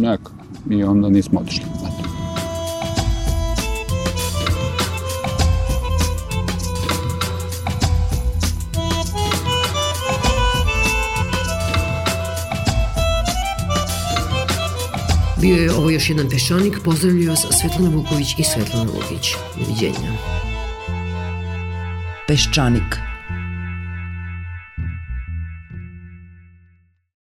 [0.00, 0.30] neka.
[0.70, 1.64] I onda nismo otišli.
[1.64, 2.05] Eto.
[15.40, 19.34] Bio je ovo još jedan peščanik, pozdravljaju vas Svetlana Vuković i Svetlana Lukić.
[19.56, 20.12] Doviđenja.
[22.26, 23.15] Peščanik.